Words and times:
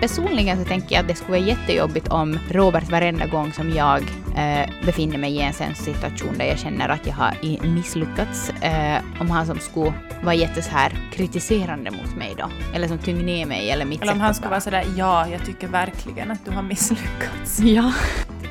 Personligen 0.00 0.58
så 0.58 0.64
tänker 0.64 0.94
jag 0.94 1.02
att 1.02 1.08
det 1.08 1.14
skulle 1.14 1.38
vara 1.38 1.48
jättejobbigt 1.48 2.08
om 2.08 2.38
Robert 2.50 2.90
varenda 2.90 3.26
gång 3.26 3.52
som 3.52 3.70
jag 3.70 4.02
eh, 4.36 4.68
befinner 4.84 5.18
mig 5.18 5.32
i 5.36 5.40
en 5.40 5.52
sån 5.52 5.74
situation 5.74 6.38
där 6.38 6.44
jag 6.44 6.58
känner 6.58 6.88
att 6.88 7.06
jag 7.06 7.14
har 7.14 7.34
misslyckats, 7.74 8.50
eh, 8.50 9.02
om 9.20 9.30
han 9.30 9.46
som 9.46 9.58
skulle 9.58 9.92
vara 10.22 10.34
jätte 10.34 10.62
så 10.62 10.70
här 10.70 10.92
kritiserande 11.12 11.90
mot 11.90 12.16
mig 12.16 12.34
då, 12.38 12.50
eller 12.74 12.88
som 12.88 12.98
tynger 12.98 13.24
ner 13.24 13.46
mig 13.46 13.70
eller 13.70 13.84
mitt 13.84 14.02
Eller 14.02 14.12
om 14.12 14.20
han 14.20 14.34
skulle 14.34 14.50
vara 14.50 14.60
sådär, 14.60 14.84
ja, 14.96 15.28
jag 15.28 15.46
tycker 15.46 15.68
verkligen 15.68 16.30
att 16.30 16.44
du 16.44 16.50
har 16.50 16.62
misslyckats. 16.62 17.60
Ja. 17.68 17.92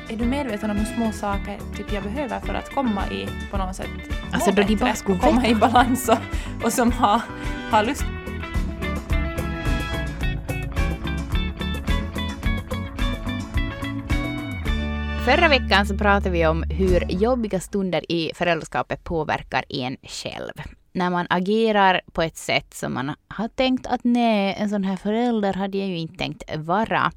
Är 0.08 0.16
du 0.16 0.24
medveten 0.24 0.70
om 0.70 0.76
hur 0.76 0.84
små 0.84 1.12
saker 1.12 1.58
typ, 1.76 1.92
jag 1.92 2.02
behöver 2.02 2.40
för 2.40 2.54
att 2.54 2.74
komma 2.74 3.06
i, 3.10 3.28
på 3.50 3.56
något 3.56 3.76
sätt, 3.76 3.86
Alltså 4.32 4.50
då 4.50 4.62
de 4.62 4.76
bara 4.76 4.94
komma 4.94 5.46
i 5.46 5.54
balans 5.54 6.08
och, 6.08 6.18
och 6.64 6.72
som 6.72 6.92
har, 6.92 7.20
har 7.70 7.84
lust 7.84 8.04
Förra 15.28 15.48
veckan 15.48 15.86
så 15.86 15.96
pratade 15.96 16.30
vi 16.30 16.46
om 16.46 16.62
hur 16.62 17.04
jobbiga 17.08 17.60
stunder 17.60 18.12
i 18.12 18.32
föräldraskapet 18.34 19.04
påverkar 19.04 19.64
en 19.68 19.96
själv. 20.02 20.52
När 20.92 21.10
man 21.10 21.26
agerar 21.30 22.00
på 22.12 22.22
ett 22.22 22.36
sätt 22.36 22.74
som 22.74 22.94
man 22.94 23.14
har 23.28 23.48
tänkt 23.48 23.86
att 23.86 24.00
nej, 24.04 24.56
en 24.58 24.70
sån 24.70 24.84
här 24.84 24.96
förälder 24.96 25.52
hade 25.52 25.78
jag 25.78 25.88
ju 25.88 25.98
inte 25.98 26.16
tänkt 26.16 26.56
vara. 26.56 27.12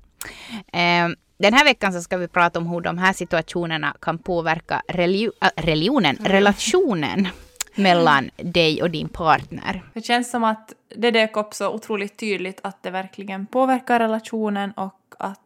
Eh, 0.73 1.07
den 1.37 1.53
här 1.53 1.63
veckan 1.63 1.93
så 1.93 2.01
ska 2.01 2.17
vi 2.17 2.27
prata 2.27 2.59
om 2.59 2.67
hur 2.67 2.81
de 2.81 2.97
här 2.97 3.13
situationerna 3.13 3.95
kan 4.01 4.17
påverka 4.17 4.81
religi 4.87 5.29
äh, 5.41 5.47
religionen, 5.55 6.17
mm. 6.17 6.31
relationen 6.31 7.27
mellan 7.75 8.29
dig 8.37 8.83
och 8.83 8.91
din 8.91 9.09
partner. 9.09 9.83
Det 9.93 10.01
känns 10.01 10.31
som 10.31 10.43
att 10.43 10.73
det 10.95 11.11
dök 11.11 11.37
upp 11.37 11.53
så 11.53 11.69
otroligt 11.69 12.17
tydligt 12.17 12.59
att 12.63 12.83
det 12.83 12.91
verkligen 12.91 13.45
påverkar 13.45 13.99
relationen 13.99 14.71
och 14.71 15.15
att 15.19 15.39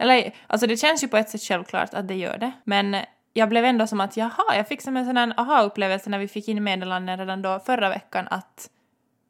eller 0.00 0.34
alltså 0.46 0.66
det 0.66 0.76
känns 0.76 1.04
ju 1.04 1.08
på 1.08 1.16
ett 1.16 1.30
sätt 1.30 1.42
självklart 1.42 1.94
att 1.94 2.08
det 2.08 2.14
gör 2.14 2.38
det, 2.38 2.52
men 2.64 2.96
jag 3.32 3.48
blev 3.48 3.64
ändå 3.64 3.86
som 3.86 4.00
att 4.00 4.16
jaha, 4.16 4.56
jag 4.56 4.68
fick 4.68 4.82
som 4.82 4.96
en 4.96 5.06
sån 5.06 5.16
här 5.16 5.34
aha-upplevelse 5.36 6.10
när 6.10 6.18
vi 6.18 6.28
fick 6.28 6.48
in 6.48 6.64
meddelanden 6.64 7.18
redan 7.18 7.42
då 7.42 7.60
förra 7.66 7.88
veckan 7.88 8.28
att, 8.30 8.70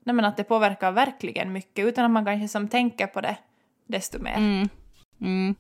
nej 0.04 0.14
men 0.14 0.24
att 0.24 0.36
det 0.36 0.44
påverkar 0.44 0.92
verkligen 0.92 1.52
mycket 1.52 1.86
utan 1.86 2.04
att 2.04 2.10
man 2.10 2.24
kanske 2.24 2.48
som 2.48 2.68
tänker 2.68 3.06
på 3.06 3.20
det 3.20 3.36
desto 3.86 4.18
mer. 4.18 4.36
Mm. 4.36 4.68
Mm. 5.20 5.54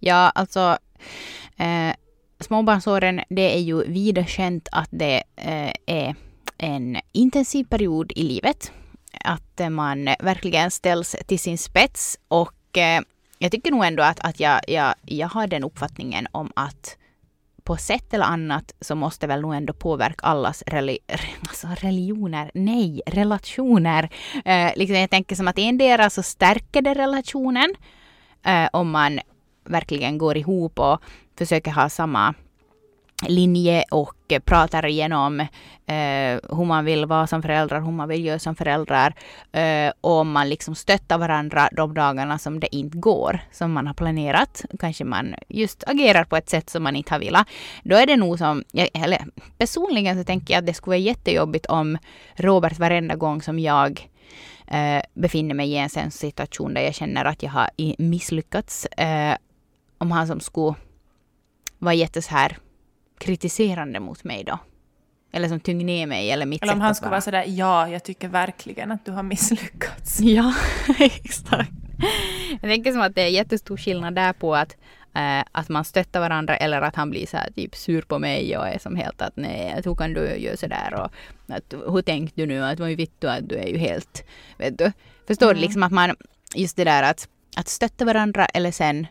Ja, 0.00 0.30
alltså 0.34 0.78
eh, 1.56 1.94
småbarnsåren, 2.40 3.20
det 3.28 3.54
är 3.54 3.60
ju 3.60 3.84
vida 3.84 4.24
känt 4.26 4.68
att 4.72 4.88
det 4.90 5.22
eh, 5.36 5.72
är 5.86 6.14
en 6.58 7.00
intensiv 7.12 7.64
period 7.64 8.12
i 8.16 8.22
livet. 8.22 8.72
Att 9.24 9.60
man 9.70 10.04
verkligen 10.04 10.70
ställs 10.70 11.16
till 11.26 11.38
sin 11.38 11.58
spets 11.58 12.18
och 12.28 12.78
eh, 12.78 13.02
jag 13.42 13.52
tycker 13.52 13.70
nog 13.70 13.84
ändå 13.84 14.02
att, 14.02 14.20
att 14.20 14.40
jag, 14.40 14.60
jag, 14.68 14.94
jag 15.02 15.28
har 15.28 15.46
den 15.46 15.64
uppfattningen 15.64 16.26
om 16.32 16.52
att 16.56 16.96
på 17.64 17.76
sätt 17.76 18.14
eller 18.14 18.24
annat 18.24 18.74
så 18.80 18.94
måste 18.94 19.26
väl 19.26 19.40
nog 19.40 19.54
ändå 19.54 19.72
påverka 19.72 20.26
allas 20.26 20.62
reli 20.66 20.98
alltså 21.40 21.66
religioner, 21.80 22.50
nej, 22.54 23.02
relationer. 23.06 24.10
Eh, 24.44 24.72
liksom 24.76 24.96
jag 24.96 25.10
tänker 25.10 25.36
som 25.36 25.48
att 25.48 25.58
endera 25.58 26.10
så 26.10 26.22
stärker 26.22 26.82
det 26.82 26.94
relationen 26.94 27.74
eh, 28.44 28.68
om 28.72 28.90
man 28.90 29.20
verkligen 29.64 30.18
går 30.18 30.36
ihop 30.36 30.78
och 30.78 31.02
försöker 31.38 31.70
ha 31.70 31.88
samma 31.88 32.34
linje 33.28 33.84
och 33.90 34.16
pratar 34.44 34.86
igenom 34.86 35.40
eh, 35.40 36.38
hur 36.56 36.64
man 36.64 36.84
vill 36.84 37.06
vara 37.06 37.26
som 37.26 37.42
föräldrar, 37.42 37.80
hur 37.80 37.92
man 37.92 38.08
vill 38.08 38.24
göra 38.24 38.38
som 38.38 38.56
föräldrar. 38.56 39.14
Eh, 39.52 39.92
och 40.00 40.26
man 40.26 40.48
liksom 40.48 40.74
stöttar 40.74 41.18
varandra 41.18 41.68
de 41.72 41.94
dagarna 41.94 42.38
som 42.38 42.60
det 42.60 42.76
inte 42.76 42.98
går 42.98 43.40
som 43.52 43.72
man 43.72 43.86
har 43.86 43.94
planerat. 43.94 44.64
Kanske 44.78 45.04
man 45.04 45.34
just 45.48 45.84
agerar 45.86 46.24
på 46.24 46.36
ett 46.36 46.48
sätt 46.48 46.70
som 46.70 46.82
man 46.82 46.96
inte 46.96 47.14
har 47.14 47.18
velat. 47.18 47.48
Då 47.82 47.96
är 47.96 48.06
det 48.06 48.16
nog 48.16 48.38
som, 48.38 48.64
eller 48.72 49.24
personligen 49.58 50.18
så 50.18 50.24
tänker 50.24 50.54
jag 50.54 50.58
att 50.58 50.66
det 50.66 50.74
skulle 50.74 50.96
vara 50.96 50.98
jättejobbigt 50.98 51.66
om 51.66 51.98
Robert 52.34 52.78
varenda 52.78 53.16
gång 53.16 53.42
som 53.42 53.58
jag 53.58 54.08
eh, 54.66 55.02
befinner 55.14 55.54
mig 55.54 55.70
i 55.70 55.76
en 55.76 55.90
sån 55.90 56.10
situation 56.10 56.74
där 56.74 56.80
jag 56.80 56.94
känner 56.94 57.24
att 57.24 57.42
jag 57.42 57.50
har 57.50 57.70
misslyckats. 57.98 58.86
Eh, 58.86 59.36
om 59.98 60.10
han 60.10 60.26
som 60.26 60.40
skulle 60.40 60.74
vara 61.78 61.94
jätte 61.94 62.22
så 62.22 62.30
här 62.30 62.56
kritiserande 63.20 64.00
mot 64.00 64.24
mig 64.24 64.44
då. 64.44 64.58
Eller 65.32 65.48
som 65.48 65.60
tynger 65.60 65.84
ner 65.84 66.06
mig 66.06 66.30
eller 66.30 66.46
mitt 66.46 66.62
Eller 66.62 66.72
om 66.72 66.80
han 66.80 66.94
skulle 66.94 67.10
vara 67.10 67.20
sådär, 67.20 67.44
ja, 67.46 67.88
jag 67.88 68.04
tycker 68.04 68.28
verkligen 68.28 68.92
att 68.92 69.04
du 69.04 69.12
har 69.12 69.22
misslyckats. 69.22 70.20
Ja, 70.20 70.54
exakt. 70.98 71.70
Jag 72.50 72.60
tänker 72.60 72.92
som 72.92 73.00
att 73.00 73.14
det 73.14 73.22
är 73.22 73.28
jättestor 73.28 73.76
skillnad 73.76 74.14
där 74.14 74.32
på 74.32 74.56
att, 74.56 74.76
äh, 75.14 75.44
att 75.52 75.68
man 75.68 75.84
stöttar 75.84 76.20
varandra 76.20 76.56
eller 76.56 76.82
att 76.82 76.96
han 76.96 77.10
blir 77.10 77.26
så 77.26 77.36
här 77.36 77.50
typ 77.50 77.76
sur 77.76 78.02
på 78.02 78.18
mig 78.18 78.56
och 78.58 78.68
är 78.68 78.78
som 78.78 78.96
helt 78.96 79.22
att 79.22 79.36
nej, 79.36 79.80
hur 79.84 79.94
kan 79.94 80.14
du 80.14 80.36
göra 80.36 80.56
sådär 80.56 80.94
och 80.94 81.12
att, 81.54 81.74
hur 81.86 82.02
tänkte 82.02 82.40
du 82.40 82.46
nu 82.46 82.64
att 82.64 82.80
vad 82.80 82.90
vet 82.90 83.20
du 83.20 83.30
att 83.30 83.48
du 83.48 83.54
är 83.54 83.66
ju 83.66 83.78
helt, 83.78 84.24
vet 84.58 84.78
du. 84.78 84.92
Förstår 85.26 85.46
mm. 85.46 85.56
du 85.56 85.60
liksom 85.60 85.82
att 85.82 85.92
man, 85.92 86.16
just 86.54 86.76
det 86.76 86.84
där 86.84 87.02
att, 87.02 87.28
att 87.56 87.68
stötta 87.68 88.04
varandra 88.04 88.46
eller 88.46 88.70
sen 88.70 89.06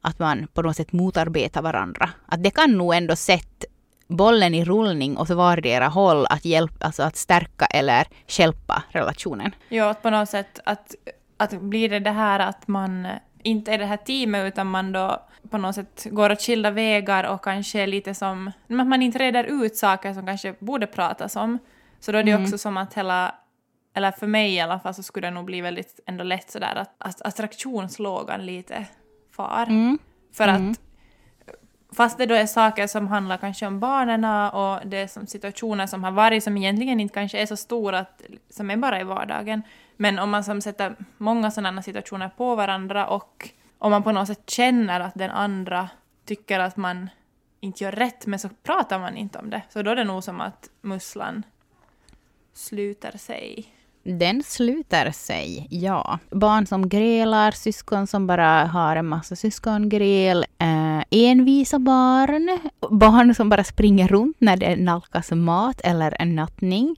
att 0.00 0.18
man 0.18 0.46
på 0.54 0.62
något 0.62 0.76
sätt 0.76 0.92
motarbetar 0.92 1.62
varandra. 1.62 2.10
Att 2.26 2.42
det 2.42 2.50
kan 2.50 2.78
nog 2.78 2.94
ändå 2.94 3.16
sätta 3.16 3.66
bollen 4.08 4.54
i 4.54 4.64
rullning 4.64 5.18
åt 5.18 5.30
vardera 5.30 5.88
håll 5.88 6.26
att, 6.30 6.44
hjälpa, 6.44 6.86
alltså 6.86 7.02
att 7.02 7.16
stärka 7.16 7.66
eller 7.66 8.06
hjälpa 8.28 8.82
relationen. 8.90 9.54
Ja, 9.68 9.90
att 9.90 10.02
på 10.02 10.10
något 10.10 10.28
sätt 10.28 10.60
att, 10.64 10.94
att 11.36 11.60
blir 11.60 11.88
det 11.88 12.00
det 12.00 12.10
här 12.10 12.40
att 12.40 12.68
man 12.68 13.08
inte 13.42 13.72
är 13.72 13.78
det 13.78 13.86
här 13.86 13.96
teamet 13.96 14.52
utan 14.52 14.66
man 14.66 14.92
då 14.92 15.22
på 15.50 15.58
något 15.58 15.74
sätt 15.74 16.06
går 16.10 16.32
åt 16.32 16.42
skilda 16.42 16.70
vägar 16.70 17.24
och 17.24 17.44
kanske 17.44 17.86
lite 17.86 18.14
som 18.14 18.52
att 18.68 18.86
man 18.86 19.02
inte 19.02 19.18
reder 19.18 19.44
ut 19.44 19.76
saker 19.76 20.14
som 20.14 20.26
kanske 20.26 20.54
borde 20.58 20.86
pratas 20.86 21.36
om. 21.36 21.58
Så 22.00 22.12
då 22.12 22.18
är 22.18 22.22
det 22.22 22.30
mm. 22.30 22.44
också 22.44 22.58
som 22.58 22.76
att 22.76 22.94
hela 22.94 23.34
eller 23.94 24.10
för 24.10 24.26
mig 24.26 24.54
i 24.54 24.60
alla 24.60 24.80
fall 24.80 24.94
så 24.94 25.02
skulle 25.02 25.26
det 25.26 25.34
nog 25.34 25.44
bli 25.44 25.60
väldigt 25.60 26.00
ändå 26.06 26.24
lätt 26.24 26.50
sådär 26.50 26.76
att, 26.76 26.94
att 26.98 27.22
attraktionslågan 27.22 28.46
lite 28.46 28.86
far. 29.38 29.66
Mm. 29.68 29.98
För 30.32 30.48
mm. 30.48 30.70
att 30.70 30.80
fast 31.96 32.18
det 32.18 32.26
då 32.26 32.34
är 32.34 32.46
saker 32.46 32.86
som 32.86 33.08
handlar 33.08 33.36
kanske 33.36 33.66
om 33.66 33.80
barnen 33.80 34.24
och 34.54 34.86
det 34.86 34.96
är 34.96 35.06
som 35.06 35.26
situationer 35.26 35.86
som 35.86 36.04
har 36.04 36.10
varit 36.10 36.44
som 36.44 36.56
egentligen 36.56 37.00
inte 37.00 37.14
kanske 37.14 37.38
är 37.38 37.46
så 37.46 37.56
stora, 37.56 37.98
att, 37.98 38.22
som 38.50 38.70
är 38.70 38.76
bara 38.76 39.00
i 39.00 39.04
vardagen. 39.04 39.62
Men 39.96 40.18
om 40.18 40.30
man 40.30 40.44
som 40.44 40.60
sätter 40.60 40.96
många 41.18 41.50
sådana 41.50 41.82
situationer 41.82 42.30
på 42.36 42.54
varandra 42.54 43.06
och 43.06 43.50
om 43.78 43.90
man 43.90 44.02
på 44.02 44.12
något 44.12 44.28
sätt 44.28 44.50
känner 44.50 45.00
att 45.00 45.14
den 45.14 45.30
andra 45.30 45.88
tycker 46.24 46.60
att 46.60 46.76
man 46.76 47.10
inte 47.60 47.84
gör 47.84 47.92
rätt, 47.92 48.26
men 48.26 48.38
så 48.38 48.48
pratar 48.62 48.98
man 48.98 49.16
inte 49.16 49.38
om 49.38 49.50
det. 49.50 49.62
Så 49.68 49.82
då 49.82 49.90
är 49.90 49.96
det 49.96 50.04
nog 50.04 50.24
som 50.24 50.40
att 50.40 50.70
musslan 50.80 51.42
sluter 52.52 53.18
sig. 53.18 53.66
Den 54.08 54.42
sluter 54.42 55.10
sig, 55.10 55.66
ja. 55.70 56.18
Barn 56.30 56.66
som 56.66 56.88
grälar, 56.88 57.50
syskon 57.50 58.06
som 58.06 58.26
bara 58.26 58.64
har 58.64 58.96
en 58.96 59.06
massa 59.06 59.36
syskongräl, 59.36 60.44
eh, 60.58 61.02
envisa 61.10 61.78
barn, 61.78 62.58
barn 62.90 63.34
som 63.34 63.48
bara 63.48 63.64
springer 63.64 64.08
runt 64.08 64.36
när 64.40 64.56
det 64.56 64.76
nalkas 64.76 65.30
mat 65.30 65.80
eller 65.84 66.16
en 66.22 66.36
nattning. 66.36 66.96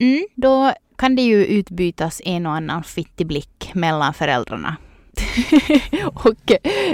Mm, 0.00 0.26
då 0.34 0.72
kan 0.96 1.16
det 1.16 1.22
ju 1.22 1.44
utbytas 1.44 2.22
en 2.24 2.46
och 2.46 2.52
annan 2.52 2.82
fittig 2.82 3.26
blick 3.26 3.70
mellan 3.74 4.14
föräldrarna. 4.14 4.76
och 6.14 6.52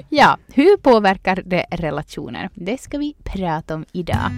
ja, 0.08 0.38
hur 0.54 0.76
påverkar 0.76 1.42
det 1.46 1.66
relationer? 1.70 2.50
Det 2.54 2.80
ska 2.80 2.98
vi 2.98 3.14
prata 3.24 3.74
om 3.74 3.84
idag. 3.92 4.30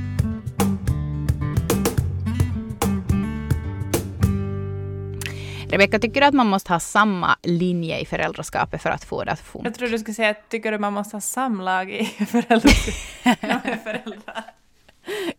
Rebecka, 5.71 5.99
tycker 5.99 6.21
du 6.21 6.27
att 6.27 6.35
man 6.35 6.47
måste 6.47 6.73
ha 6.73 6.81
samma 6.81 7.37
linje 7.43 7.99
i 7.99 8.07
föräldraskapet 8.07 8.83
för 8.83 8.91
att 8.91 9.05
få 9.05 9.25
det 9.25 9.33
att 9.33 9.41
funka? 9.41 9.69
Jag 9.69 9.75
tror 9.75 9.89
du 9.89 9.99
skulle 9.99 10.15
säga, 10.15 10.35
tycker 10.35 10.73
du 10.73 10.79
man 10.79 10.93
måste 10.93 11.17
ha 11.17 11.21
samlag 11.21 11.93
i 11.93 12.05
föräldraskapet? 12.27 14.45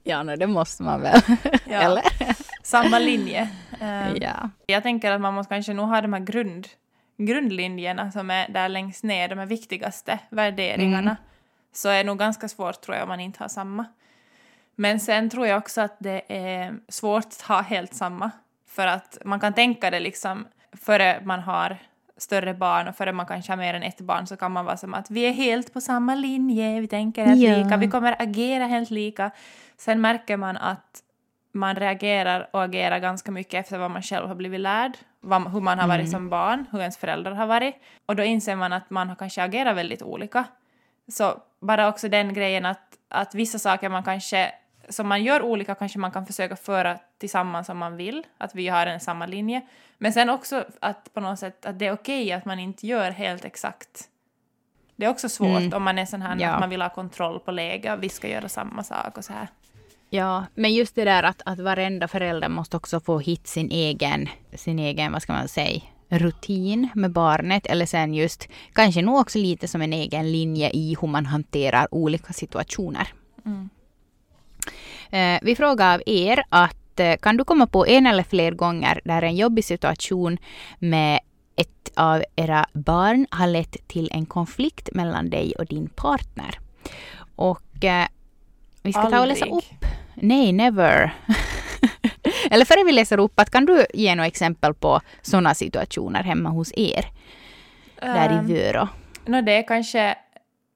ja, 0.03 0.23
no, 0.23 0.35
det 0.35 0.47
måste 0.47 0.83
man 0.83 1.01
väl? 1.01 1.21
Ja. 1.69 1.81
Eller? 1.81 2.03
Samma 2.63 2.99
linje. 2.99 3.49
Um, 3.81 4.17
ja. 4.21 4.49
Jag 4.65 4.83
tänker 4.83 5.11
att 5.11 5.21
man 5.21 5.33
måste 5.33 5.53
kanske 5.53 5.73
nog 5.73 5.87
ha 5.87 6.01
de 6.01 6.13
här 6.13 6.19
grund, 6.19 6.67
grundlinjerna 7.17 8.11
som 8.11 8.29
är 8.29 8.49
där 8.49 8.69
längst 8.69 9.03
ner, 9.03 9.27
de 9.27 9.39
här 9.39 9.45
viktigaste 9.45 10.19
värderingarna. 10.29 11.11
Mm. 11.11 11.15
Så 11.73 11.89
är 11.89 11.97
det 11.97 12.03
nog 12.03 12.19
ganska 12.19 12.47
svårt 12.47 12.81
tror 12.81 12.95
jag 12.95 13.03
om 13.03 13.09
man 13.09 13.19
inte 13.19 13.43
har 13.43 13.49
samma. 13.49 13.85
Men 14.75 14.99
sen 14.99 15.29
tror 15.29 15.47
jag 15.47 15.57
också 15.57 15.81
att 15.81 15.95
det 15.99 16.21
är 16.27 16.73
svårt 16.89 17.25
att 17.25 17.41
ha 17.41 17.61
helt 17.61 17.93
samma. 17.93 18.31
För 18.75 18.87
att 18.87 19.17
man 19.25 19.39
kan 19.39 19.53
tänka 19.53 19.89
det 19.89 19.99
liksom 19.99 20.47
före 20.71 21.21
man 21.23 21.39
har 21.39 21.77
större 22.17 22.53
barn 22.53 22.87
och 22.87 22.95
före 22.95 23.11
man 23.11 23.25
kanske 23.25 23.51
har 23.51 23.57
mer 23.57 23.73
än 23.73 23.83
ett 23.83 24.01
barn 24.01 24.27
så 24.27 24.37
kan 24.37 24.51
man 24.51 24.65
vara 24.65 24.77
som 24.77 24.93
att 24.93 25.11
vi 25.11 25.21
är 25.21 25.31
helt 25.31 25.73
på 25.73 25.81
samma 25.81 26.15
linje, 26.15 26.79
vi 26.81 26.87
tänker 26.87 27.25
helt 27.25 27.41
ja. 27.41 27.57
lika, 27.57 27.77
vi 27.77 27.87
kommer 27.87 28.15
agera 28.21 28.65
helt 28.65 28.89
lika. 28.89 29.31
Sen 29.77 30.01
märker 30.01 30.37
man 30.37 30.57
att 30.57 31.03
man 31.51 31.75
reagerar 31.75 32.49
och 32.51 32.63
agerar 32.63 32.99
ganska 32.99 33.31
mycket 33.31 33.53
efter 33.53 33.77
vad 33.77 33.91
man 33.91 34.01
själv 34.01 34.27
har 34.27 34.35
blivit 34.35 34.59
lärd 34.59 34.97
vad, 35.21 35.51
hur 35.51 35.61
man 35.61 35.79
har 35.79 35.87
varit 35.87 35.99
Mm. 35.99 36.11
som 36.11 36.29
barn, 36.29 36.65
hur 36.71 36.79
ens 36.79 36.97
föräldrar 36.97 37.31
har 37.31 37.47
varit. 37.47 37.75
Och 38.05 38.15
då 38.15 38.23
inser 38.23 38.55
man 38.55 38.73
att 38.73 38.89
man 38.89 39.09
har 39.09 39.15
kanske 39.15 39.43
agerat 39.43 39.77
väldigt 39.77 40.01
olika. 40.01 40.45
Så 41.07 41.41
bara 41.59 41.87
också 41.87 42.09
den 42.09 42.33
grejen 42.33 42.65
att, 42.65 42.97
att 43.09 43.35
vissa 43.35 43.59
saker 43.59 43.89
man 43.89 44.03
kanske, 44.03 44.51
som 44.91 45.07
man 45.07 45.23
gör 45.23 45.41
olika 45.41 45.75
kanske 45.75 45.99
man 45.99 46.11
kan 46.11 46.25
försöka 46.25 46.55
föra 46.55 46.99
tillsammans 47.17 47.69
om 47.69 47.77
man 47.77 47.97
vill, 47.97 48.23
att 48.37 48.55
vi 48.55 48.67
har 48.67 48.85
en 48.85 48.99
samma 48.99 49.25
linje. 49.25 49.61
Men 49.97 50.13
sen 50.13 50.29
också 50.29 50.65
att 50.79 51.13
på 51.13 51.19
något 51.19 51.39
sätt 51.39 51.65
att 51.65 51.79
det 51.79 51.85
är 51.87 51.93
okej 51.93 52.31
att 52.31 52.45
man 52.45 52.59
inte 52.59 52.87
gör 52.87 53.11
helt 53.11 53.45
exakt. 53.45 54.07
Det 54.95 55.05
är 55.05 55.09
också 55.09 55.29
svårt 55.29 55.59
Mm. 55.61 55.73
om 55.73 55.83
man 55.83 55.99
är 55.99 56.05
sån 56.05 56.21
här 56.21 56.37
Ja. 56.39 56.49
att 56.49 56.59
man 56.59 56.69
vill 56.69 56.81
ha 56.81 56.89
kontroll 56.89 57.39
på 57.39 57.51
läge 57.51 57.93
och 57.93 58.03
vi 58.03 58.09
ska 58.09 58.27
göra 58.27 58.49
samma 58.49 58.83
sak 58.83 59.17
och 59.17 59.25
så 59.25 59.33
här. 59.33 59.47
Ja, 60.09 60.45
men 60.55 60.73
just 60.73 60.95
det 60.95 61.05
där 61.05 61.23
att, 61.23 61.41
att 61.45 61.59
varenda 61.59 62.07
förälder 62.07 62.49
måste 62.49 62.77
också 62.77 62.99
få 62.99 63.19
hit 63.19 63.47
sin 63.47 63.71
egen, 63.71 64.29
sin 64.53 64.79
egen, 64.79 65.11
vad 65.11 65.21
ska 65.21 65.33
man 65.33 65.47
säga, 65.47 65.81
rutin 66.09 66.89
med 66.95 67.11
barnet. 67.11 67.65
Eller 67.65 67.85
sen 67.85 68.13
just, 68.13 68.47
kanske 68.73 69.01
nog 69.01 69.19
också 69.19 69.37
lite 69.37 69.67
som 69.67 69.81
en 69.81 69.93
egen 69.93 70.31
linje 70.31 70.69
i 70.73 70.95
hur 71.01 71.07
man 71.07 71.25
hanterar 71.25 71.87
olika 71.91 72.33
situationer. 72.33 73.07
Mm. 73.45 73.69
Eh, 75.09 75.39
vi 75.41 75.55
frågar 75.55 75.93
av 75.93 76.01
er 76.05 76.43
att 76.49 76.99
eh, 76.99 77.15
kan 77.17 77.37
du 77.37 77.43
komma 77.43 77.67
på 77.67 77.87
en 77.87 78.07
eller 78.07 78.23
fler 78.23 78.51
gånger 78.51 79.01
där 79.03 79.21
en 79.21 79.35
jobbig 79.35 79.65
situation 79.65 80.37
med 80.79 81.19
ett 81.55 81.91
av 81.95 82.23
era 82.35 82.65
barn 82.73 83.27
har 83.31 83.47
lett 83.47 83.87
till 83.87 84.09
en 84.11 84.25
konflikt 84.25 84.89
mellan 84.93 85.29
dig 85.29 85.53
och 85.59 85.65
din 85.65 85.89
partner? 85.89 86.59
Och 87.35 87.85
eh, 87.85 88.07
vi 88.81 88.93
ska 88.93 89.09
ta 89.09 89.19
och 89.21 89.27
läsa 89.27 89.45
Aldrig. 89.45 89.57
upp. 89.57 89.85
Nej, 90.15 90.51
never. 90.51 91.13
eller 92.51 92.65
före 92.65 92.83
vi 92.85 92.91
läser 92.91 93.19
upp, 93.19 93.39
att 93.39 93.49
kan 93.49 93.65
du 93.65 93.85
ge 93.93 94.15
några 94.15 94.27
exempel 94.27 94.73
på 94.73 95.01
sådana 95.21 95.53
situationer 95.53 96.23
hemma 96.23 96.49
hos 96.49 96.73
er? 96.75 97.05
Där 98.01 98.29
Ehm, 98.29 98.49
i 98.49 98.53
Vörå. 98.53 98.87
Nå, 99.25 99.41
det 99.41 99.51
är 99.51 99.67
kanske 99.67 100.15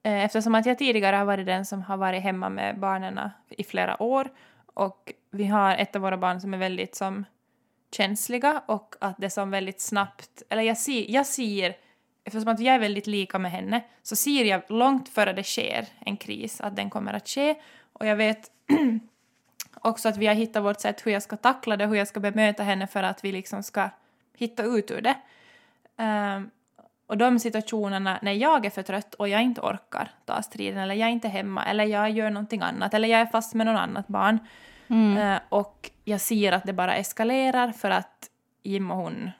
Eh, 0.06 0.24
eftersom 0.24 0.56
att 0.56 0.66
jag 0.66 0.78
tidigare 0.78 1.16
har 1.16 1.25
varit 1.25 1.46
den 1.46 1.66
som 1.66 1.81
har 1.81 1.98
varit 1.98 2.24
hemma 2.24 2.50
med 2.50 2.80
barnen 2.80 3.19
i 3.50 3.63
flera 3.63 4.02
år 4.02 4.31
och 4.66 5.13
vi 5.31 5.46
har 5.46 5.75
ett 5.75 5.96
av 5.96 6.02
våra 6.02 6.18
barn 6.18 6.42
som 6.42 6.54
är 6.54 6.57
väldigt 6.57 6.96
som 6.96 7.25
känsliga 7.92 8.62
och 8.66 8.96
att 9.00 9.18
det 9.18 9.30
som 9.30 9.52
väldigt 9.52 9.81
snabbt, 9.81 10.44
eller 10.50 10.62
jag 10.62 10.78
ser, 10.78 11.12
jag 11.12 11.25
ser 11.25 11.75
eftersom 12.24 12.48
att 12.48 12.60
jag 12.60 12.75
är 12.75 12.80
väldigt 12.80 13.07
lika 13.07 13.40
med 13.40 13.52
henne 13.52 13.81
så 14.04 14.16
ser 14.16 14.46
jag 14.46 14.62
långt 14.68 15.10
före 15.10 15.34
det 15.34 15.44
sker 15.44 15.88
en 16.00 16.18
kris 16.18 16.62
att 16.62 16.75
den 16.75 16.90
kommer 16.90 17.13
att 17.13 17.28
ske 17.28 17.56
och 17.94 18.06
jag 18.06 18.16
vet 18.16 18.51
också 19.81 20.10
att 20.10 20.18
vi 20.18 20.28
har 20.28 20.34
hittat 20.34 20.63
vårt 20.63 20.81
sätt 20.81 21.06
hur 21.06 21.12
jag 21.12 21.24
ska 21.24 21.38
tackla 21.38 21.78
det, 21.78 21.86
hur 21.86 21.96
jag 21.96 22.08
ska 22.08 22.19
bemöta 22.19 22.63
henne 22.63 22.88
för 22.88 23.04
att 23.04 23.24
vi 23.24 23.31
liksom 23.31 23.63
ska 23.63 23.90
hitta 24.38 24.63
ut 24.63 24.92
ur 24.92 25.01
det. 25.01 25.16
Um, 26.04 26.51
och 27.07 27.18
de 27.18 27.40
situationerna 27.40 28.19
när 28.22 28.31
jag 28.31 28.66
är 28.66 28.69
för 28.69 28.84
trött 28.84 29.13
och 29.13 29.30
jag 29.30 29.42
inte 29.42 29.62
orkar 29.62 30.12
ta 30.25 30.42
striden 30.42 30.80
eller 30.80 30.96
jag 30.96 31.07
är 31.10 31.13
inte 31.13 31.28
hemma 31.28 31.66
eller 31.66 31.84
jag 31.84 32.10
gör 32.10 32.30
någonting 32.30 32.62
annat 32.62 32.94
eller 32.94 33.07
jag 33.07 33.19
är 33.22 33.25
fast 33.25 33.54
med 33.54 33.66
någon 33.66 33.78
annat 33.78 34.07
barn 34.07 34.40
Mm. 34.88 35.18
eh, 35.18 35.40
och 35.50 35.90
jag 36.04 36.22
ser 36.22 36.52
att 36.52 36.63
det 36.63 36.74
bara 36.74 36.96
eskalerar 36.96 37.72
för 37.72 37.90
att 37.90 38.30
Jim 38.63 38.92
och 38.92 38.98
hon 38.98 39.31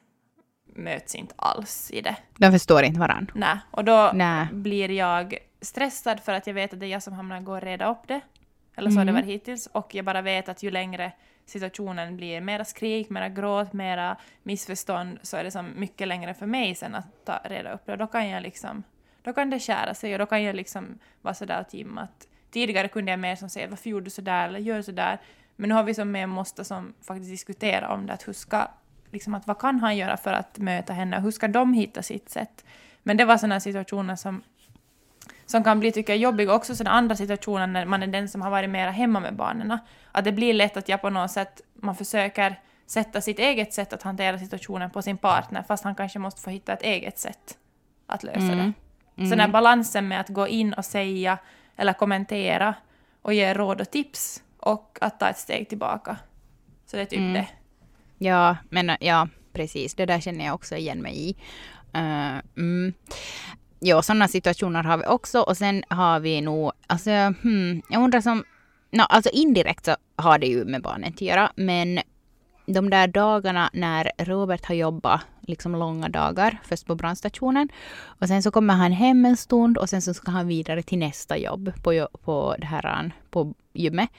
möts 0.76 1.16
inte 1.16 1.34
alls 1.38 1.92
i 1.92 2.02
det. 2.02 2.16
De 2.38 2.52
förstår 2.52 2.84
inte 2.84 3.00
varandra. 3.00 3.34
Nej. 3.36 3.58
Och 3.72 3.86
då 3.86 4.12
Nej. 4.14 4.48
blir 4.52 4.92
jag 4.92 5.38
stressad 5.62 6.20
för 6.20 6.34
att 6.34 6.48
jag 6.48 6.54
vet 6.54 6.74
att 6.74 6.80
det 6.80 6.86
är 6.86 6.90
jag 6.90 7.04
som 7.04 7.14
hamnar 7.14 7.42
gå 7.42 7.52
och 7.52 7.62
reda 7.62 7.92
upp 7.92 8.08
det. 8.08 8.22
Eller 8.76 8.90
så 8.92 8.98
har 8.98 9.06
det 9.06 9.12
Mm. 9.12 9.22
varit 9.22 9.34
hittills. 9.34 9.68
Och 9.68 9.96
jag 9.96 10.06
bara 10.06 10.22
vet 10.22 10.50
att 10.50 10.64
ju 10.64 10.72
längre 10.72 11.12
situationen 11.46 12.18
blir 12.18 12.42
mera 12.42 12.66
skrik, 12.66 13.10
mera 13.10 13.30
gråt, 13.30 13.74
mera 13.74 14.18
missförstånd 14.44 15.20
så 15.22 15.38
är 15.38 15.44
det 15.44 15.52
som 15.52 15.72
mycket 15.76 16.08
längre 16.08 16.34
för 16.34 16.46
mig 16.46 16.76
sen 16.76 16.96
att 16.96 17.26
ta 17.26 17.40
reda 17.44 17.72
upp 17.74 17.82
det. 17.86 17.92
Och 17.92 17.98
då 17.98 18.08
kan 18.08 18.30
jag 18.30 18.44
liksom, 18.44 18.84
då 19.22 19.34
kan 19.34 19.50
det 19.50 19.60
skära 19.60 19.94
sig 19.94 20.14
och 20.14 20.20
då 20.20 20.26
kan 20.26 20.44
jag 20.44 20.56
liksom 20.56 21.00
vara 21.22 21.34
sådär 21.34 21.62
åt 21.62 21.74
Jim 21.74 21.98
att 21.98 22.28
tidigare 22.52 22.88
kunde 22.88 23.12
jag 23.12 23.20
mer 23.20 23.36
som 23.36 23.50
säga 23.50 23.68
varför 23.70 23.90
gjorde 23.90 24.06
du 24.06 24.10
sådär 24.10 24.48
eller 24.48 24.60
gör 24.60 24.82
sådär. 24.82 25.20
Men 25.56 25.70
nu 25.70 25.76
har 25.76 25.84
vi 25.84 25.94
som 25.94 26.12
mer 26.12 26.28
måste 26.28 26.64
som 26.66 26.94
faktiskt 27.02 27.30
diskutera 27.32 27.90
om 27.90 28.06
det 28.06 28.14
att 28.14 28.28
hur 28.28 28.34
ska, 28.34 28.68
liksom 29.12 29.34
att 29.36 29.48
vad 29.48 29.60
kan 29.60 29.80
han 29.80 29.98
göra 29.98 30.18
för 30.18 30.34
att 30.34 30.58
möta 30.58 30.94
henne 30.94 31.20
hur 31.20 31.32
ska 31.32 31.48
de 31.48 31.74
hitta 31.74 32.04
sitt 32.04 32.30
sätt. 32.30 32.66
Men 33.04 33.18
det 33.18 33.26
var 33.26 33.38
sådana 33.38 33.60
situationer 33.60 34.16
som 34.16 34.44
som 35.46 35.64
kan 35.64 35.80
bli, 35.80 35.92
tycker 35.92 36.14
jag, 36.14 36.20
jobbiga 36.20 36.54
också 36.54 36.76
sådana 36.76 36.98
andra 36.98 37.16
situationer 37.16 37.68
när 37.68 37.86
man 37.86 38.04
är 38.04 38.08
den 38.08 38.30
som 38.30 38.42
har 38.42 38.50
varit 38.50 38.70
mera 38.70 38.92
hemma 38.92 39.20
med 39.20 39.36
barnen. 39.36 39.78
Att 40.12 40.24
det 40.26 40.32
blir 40.32 40.54
lätt 40.54 40.78
att 40.78 40.90
jag 40.90 41.02
på 41.02 41.10
något 41.10 41.32
sätt, 41.32 41.62
man 41.74 41.96
försöker 41.96 42.60
sätta 42.86 43.22
sitt 43.22 43.40
eget 43.40 43.74
sätt 43.74 43.94
att 43.94 44.04
hantera 44.04 44.40
situationen 44.40 44.90
på 44.90 45.02
sin 45.02 45.18
partner 45.18 45.64
fast 45.68 45.84
han 45.84 45.96
kanske 45.96 46.20
måste 46.20 46.42
få 46.42 46.50
hitta 46.50 46.74
ett 46.74 46.82
eget 46.82 47.20
sätt 47.20 47.58
att 48.08 48.24
lösa 48.24 48.40
Mm. 48.40 48.58
det. 48.58 48.64
Mm. 49.18 49.30
Så 49.30 49.36
den 49.36 49.40
här 49.40 49.48
balansen 49.48 50.08
med 50.08 50.20
att 50.20 50.30
gå 50.30 50.48
in 50.48 50.74
och 50.74 50.86
säga 50.86 51.38
eller 51.76 51.94
kommentera 51.94 52.74
och 53.22 53.34
ge 53.34 53.54
råd 53.54 53.82
och 53.82 53.92
tips 53.92 54.44
och 54.60 54.98
att 55.02 55.20
ta 55.20 55.30
ett 55.30 55.38
steg 55.38 55.70
tillbaka. 55.70 56.18
Så 56.86 56.98
det 56.98 57.02
är 57.02 57.06
typ 57.06 57.20
Mm. 57.20 57.34
det. 57.34 57.48
Ja, 58.18 58.58
men 58.70 58.92
ja, 59.00 59.28
precis. 59.54 59.94
Det 59.96 60.06
där 60.06 60.20
känner 60.20 60.46
jag 60.46 60.56
också 60.56 60.76
igen 60.76 61.02
mig 61.02 61.30
i. 61.30 61.36
Uh, 61.96 62.40
mm. 62.58 62.94
Ja, 63.80 64.02
sådana 64.02 64.28
situationer 64.28 64.84
har 64.84 64.98
vi 64.98 65.06
också. 65.06 65.40
Och 65.40 65.58
sen 65.58 65.84
har 65.90 66.20
vi 66.20 66.42
nog, 66.42 66.72
alltså, 66.88 67.10
hmm, 67.12 67.82
jag 67.90 68.04
undrar 68.04 68.22
som, 68.22 68.44
no, 68.92 69.02
alltså 69.02 69.30
indirekt 69.30 69.86
så 69.86 69.96
har 70.16 70.40
det 70.40 70.48
ju 70.48 70.66
med 70.66 70.82
barnen 70.82 71.14
att 71.14 71.22
göra, 71.22 71.52
men 71.56 72.00
de 72.66 72.90
där 72.90 73.08
dagarna 73.08 73.70
när 73.74 74.12
Robert 74.18 74.66
har 74.66 74.76
jobbat 74.76 75.22
liksom 75.42 75.76
långa 75.76 76.10
dagar, 76.10 76.58
först 76.64 76.86
på 76.86 76.96
brandstationen 76.96 77.70
och 78.04 78.28
sen 78.28 78.44
så 78.44 78.52
kommer 78.52 78.74
han 78.74 78.92
hem 78.92 79.26
en 79.26 79.38
stund 79.38 79.78
och 79.78 79.90
sen 79.90 80.02
så 80.02 80.14
ska 80.14 80.32
han 80.32 80.48
vidare 80.48 80.84
till 80.84 81.00
nästa 81.00 81.38
jobb 81.38 81.72
på, 81.84 82.08
på 82.24 82.56
det 82.60 82.66
här 82.66 83.12
på 83.30 83.54
gymmet. 83.74 84.10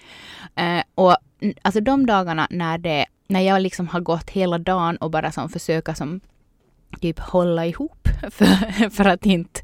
Eh, 0.54 0.82
och 0.94 1.16
alltså 1.62 1.80
de 1.80 2.06
dagarna 2.06 2.46
när 2.50 2.78
det, 2.78 3.06
när 3.26 3.40
jag 3.40 3.62
liksom 3.62 3.88
har 3.88 4.00
gått 4.00 4.30
hela 4.30 4.58
dagen 4.58 4.96
och 4.96 5.10
bara 5.10 5.32
som 5.32 5.48
försöka 5.48 5.94
som 5.94 6.20
typ 7.00 7.18
hålla 7.18 7.66
ihop 7.66 8.08
för, 8.30 8.90
för 8.90 9.04
att 9.04 9.26
inte, 9.26 9.60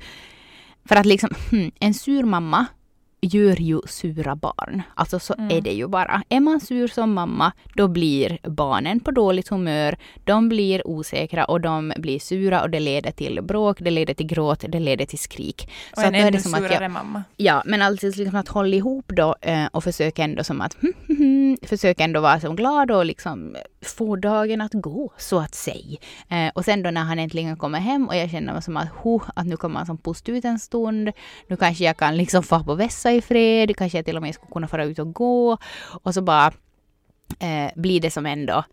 för 0.89 0.97
att 0.97 1.07
liksom, 1.07 1.31
hmm, 1.51 1.71
en 1.81 1.95
sur 1.95 2.23
mamma 2.25 2.67
gör 3.25 3.57
ju 3.61 3.81
sura 3.87 4.37
barn. 4.37 4.83
Alltså 4.95 5.19
så 5.19 5.35
Mm. 5.39 5.57
är 5.57 5.61
det 5.61 5.73
ju 5.73 5.89
bara. 5.89 6.23
Är 6.29 6.41
man 6.41 6.61
sur 6.61 6.89
som 6.89 7.13
mamma, 7.15 7.53
då 7.75 7.89
blir 7.89 8.39
barnen 8.43 9.01
på 9.01 9.11
dåligt 9.11 9.49
humör, 9.49 9.97
de 10.25 10.49
blir 10.49 10.87
osäkra 10.87 11.45
och 11.45 11.61
de 11.61 11.93
blir 11.97 12.19
sura 12.19 12.63
och 12.63 12.71
det 12.71 12.81
leder 12.81 13.11
till 13.11 13.43
bråk, 13.43 13.77
det 13.81 13.91
leder 13.91 14.15
till 14.15 14.27
gråt, 14.27 14.65
det 14.69 14.81
leder 14.81 15.05
till 15.07 15.19
skrik. 15.19 15.71
Och 15.93 15.99
Så 15.99 16.07
en 16.07 16.15
ännu 16.15 16.41
som 16.41 16.53
surare 16.53 16.83
jag, 16.83 16.91
mamma. 16.91 17.23
Ja, 17.37 17.63
men 17.67 17.83
alltså 17.83 18.07
liksom 18.07 18.35
att 18.35 18.49
hålla 18.49 18.77
ihop 18.77 19.13
då 19.17 19.37
eh, 19.41 19.67
och 19.73 19.85
försöka 19.85 20.23
ändå 20.25 20.45
som 20.45 20.61
att 20.61 20.75
hmm, 20.81 20.93
hmm, 21.19 21.57
försöka 21.63 22.05
ändå 22.05 22.21
vara 22.21 22.41
så 22.41 22.53
glad 22.53 22.91
och 22.91 23.05
liksom 23.07 23.57
få 23.83 24.17
dagen 24.17 24.61
att 24.61 24.73
gå 24.73 25.13
så 25.17 25.39
att 25.39 25.55
säga. 25.55 25.99
Eh, 26.29 26.51
och 26.55 26.65
sen 26.65 26.83
då 26.83 26.91
när 26.91 27.01
han 27.01 27.19
äntligen 27.19 27.57
kommer 27.57 27.79
hem 27.79 28.09
och 28.09 28.17
jag 28.17 28.31
känner 28.31 28.53
mig 28.53 28.63
som 28.63 28.77
att, 28.77 28.89
huh, 29.03 29.31
att 29.37 29.47
nu 29.47 29.57
kommer 29.57 29.77
han 29.77 29.87
som 29.87 29.99
pusta 29.99 30.33
ut 30.33 30.45
en 30.45 30.59
stund. 30.59 31.13
Nu 31.47 31.57
kanske 31.57 31.85
jag 31.85 31.97
kan 31.97 32.17
liksom 32.17 32.43
få 32.43 32.65
på 32.65 32.75
vässa 32.75 33.13
i 33.13 33.21
fred, 33.21 33.77
kanske 33.77 33.99
jag 33.99 34.05
till 34.05 34.17
och 34.17 34.23
med 34.23 34.35
skulle 34.35 34.53
kunna 34.53 34.69
fara 34.69 34.85
ut 34.85 34.99
och 34.99 35.13
gå. 35.13 35.59
Och 36.03 36.15
så 36.15 36.23
bara 36.23 36.53
eh, 37.39 37.71
blir 37.77 38.01
det 38.01 38.11
som 38.11 38.27
ändå 38.27 38.65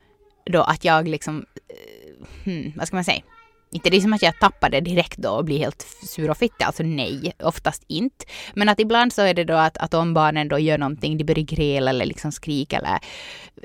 då 0.46 0.62
att 0.62 0.86
jag 0.86 1.08
liksom, 1.08 1.46
eh, 1.68 2.28
hmm, 2.44 2.74
vad 2.76 2.88
ska 2.88 2.98
man 2.98 3.04
säga? 3.04 3.22
Inte 3.72 3.90
det 3.90 3.98
är 3.98 4.02
som 4.02 4.14
att 4.14 4.22
jag 4.22 4.40
tappar 4.40 4.70
det 4.70 4.82
direkt 4.82 5.18
då 5.18 5.30
och 5.30 5.46
blir 5.46 5.60
helt 5.60 5.86
sur 6.04 6.30
och 6.30 6.38
fittig, 6.38 6.66
alltså 6.66 6.84
nej, 6.84 7.34
oftast 7.44 7.84
inte. 7.88 8.26
Men 8.54 8.70
att 8.70 8.80
ibland 8.80 9.14
så 9.14 9.22
är 9.22 9.34
det 9.34 9.44
då 9.44 9.54
att, 9.54 9.78
att 9.78 9.94
om 9.94 10.14
barnen 10.14 10.48
då 10.48 10.60
gör 10.60 10.78
någonting, 10.78 11.18
de 11.18 11.24
börjar 11.24 11.46
gräla 11.46 11.90
eller 11.90 12.06
liksom 12.06 12.32
skrika 12.32 12.78
eller 12.78 13.00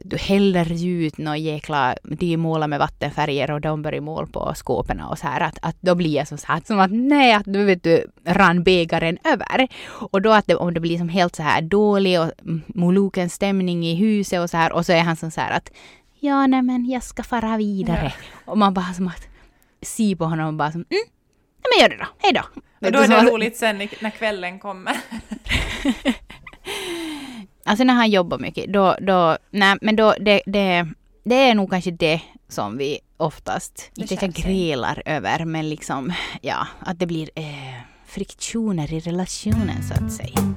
du 0.03 0.17
häller 0.17 0.87
ut 0.87 1.19
något 1.19 1.39
jäkla, 1.39 1.97
de 2.03 2.37
målar 2.37 2.69
med 2.69 2.79
vattenfärger 2.79 3.51
och 3.51 3.61
de 3.61 3.83
börjar 3.83 4.01
måla 4.01 4.27
på 4.27 4.53
skåpen 4.55 5.01
och 5.01 5.19
så 5.19 5.27
här, 5.27 5.41
att, 5.41 5.59
att 5.63 5.77
då 5.81 5.95
blir 5.95 6.17
jag 6.17 6.29
som 6.29 6.39
så 6.39 6.47
här, 6.47 6.63
som 6.65 6.81
att 6.81 6.91
nej, 6.93 7.33
att 7.33 7.47
nu 7.47 7.65
vet 7.65 7.83
du, 7.83 8.07
rann 8.27 8.63
bägaren 8.63 9.19
över. 9.25 9.69
Och 9.91 10.23
då 10.23 10.33
att 10.33 10.47
det, 10.47 10.57
om 10.57 10.75
det 10.75 10.81
blir 10.81 10.99
som 10.99 11.09
helt 11.09 11.37
så 11.37 11.43
här 11.43 11.63
dålig 11.63 12.21
och 12.21 12.31
moluken 12.67 13.31
stämning 13.31 13.87
i 13.87 13.95
huset 13.95 14.41
och 14.41 14.51
så 14.51 14.57
här, 14.57 14.73
och 14.73 14.87
så 14.87 14.93
är 14.93 15.01
han 15.01 15.17
som 15.17 15.31
så 15.31 15.41
här 15.41 15.57
att 15.57 15.71
ja, 16.21 16.47
nej 16.47 16.63
men 16.63 16.91
jag 16.91 17.03
ska 17.03 17.23
fara 17.23 17.57
vidare. 17.57 18.13
Och 18.45 18.59
man 18.59 18.75
bara 18.75 18.93
som 18.93 19.09
att 19.09 19.34
se 19.85 20.17
på 20.17 20.25
honom 20.25 20.47
och 20.47 20.55
bara 20.55 20.73
som 20.73 20.85
mm, 20.91 21.05
nej 21.63 21.71
men 21.71 21.83
gör 21.83 21.89
det 21.89 22.05
då, 22.05 22.11
hej 22.19 22.33
då. 22.33 22.61
Och 22.87 22.93
då 22.93 22.99
är 22.99 23.09
det 23.09 23.31
roligt 23.31 23.57
sen 23.57 23.79
när 23.79 24.11
kvällen 24.11 24.59
kommer. 24.59 24.97
Alltså 27.67 27.85
när 27.85 27.95
han 27.95 28.11
jobbar 28.11 28.39
mycket, 28.39 28.73
då, 28.73 28.97
då, 29.01 29.39
nej 29.51 29.77
men 29.81 29.97
då, 29.97 30.15
det, 30.21 30.43
det, 30.47 30.89
det 31.25 31.35
är 31.35 31.55
nog 31.55 31.71
kanske 31.71 31.91
det 31.91 32.21
som 32.49 32.79
vi 32.79 32.99
oftast, 33.17 33.91
Det 33.95 34.13
inte 34.13 34.25
jag 34.25 34.35
grälar 34.35 35.03
över, 35.07 35.45
men 35.45 35.69
liksom, 35.69 36.13
ja, 36.41 36.67
att 36.81 36.99
det 36.99 37.07
blir 37.07 37.31
eh, 37.35 37.75
friktioner 38.07 38.93
i 38.93 39.01
relationen 39.01 39.83
så 39.83 40.05
att 40.05 40.13
säga. 40.13 40.55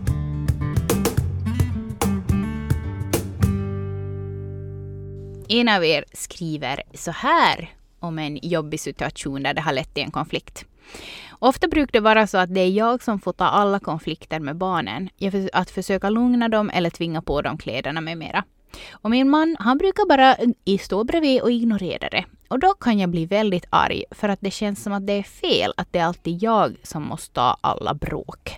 En 5.50 5.69
av 5.69 5.86
er 5.86 6.05
skriver 6.13 6.84
så 6.93 7.12
här 7.12 7.69
om 8.07 8.19
en 8.19 8.39
jobbig 8.41 8.79
situation 8.79 9.43
där 9.43 9.53
det 9.53 9.61
har 9.61 9.73
lett 9.73 9.93
till 9.93 10.03
en 10.03 10.11
konflikt. 10.11 10.65
Ofta 11.39 11.67
brukar 11.67 11.91
det 11.91 11.99
vara 11.99 12.27
så 12.27 12.37
att 12.37 12.53
det 12.53 12.61
är 12.61 12.69
jag 12.69 13.03
som 13.03 13.19
får 13.19 13.33
ta 13.33 13.45
alla 13.45 13.79
konflikter 13.79 14.39
med 14.39 14.55
barnen. 14.55 15.09
Att 15.53 15.69
försöka 15.69 16.09
lugna 16.09 16.49
dem 16.49 16.69
eller 16.69 16.89
tvinga 16.89 17.21
på 17.21 17.41
dem 17.41 17.57
kläderna 17.57 18.01
med 18.01 18.17
mera. 18.17 18.43
Och 18.91 19.09
min 19.09 19.29
man, 19.29 19.55
han 19.59 19.77
brukar 19.77 20.07
bara 20.07 20.37
stå 20.79 21.03
bredvid 21.03 21.41
och 21.41 21.51
ignorera 21.51 22.09
det. 22.09 22.25
Och 22.47 22.59
då 22.59 22.73
kan 22.73 22.99
jag 22.99 23.09
bli 23.09 23.25
väldigt 23.25 23.65
arg 23.69 24.03
för 24.11 24.29
att 24.29 24.41
det 24.41 24.51
känns 24.51 24.83
som 24.83 24.93
att 24.93 25.07
det 25.07 25.13
är 25.13 25.23
fel 25.23 25.73
att 25.77 25.93
det 25.93 25.99
är 25.99 26.05
alltid 26.05 26.43
jag 26.43 26.75
som 26.83 27.03
måste 27.03 27.33
ta 27.33 27.57
alla 27.61 27.93
bråk. 27.93 28.51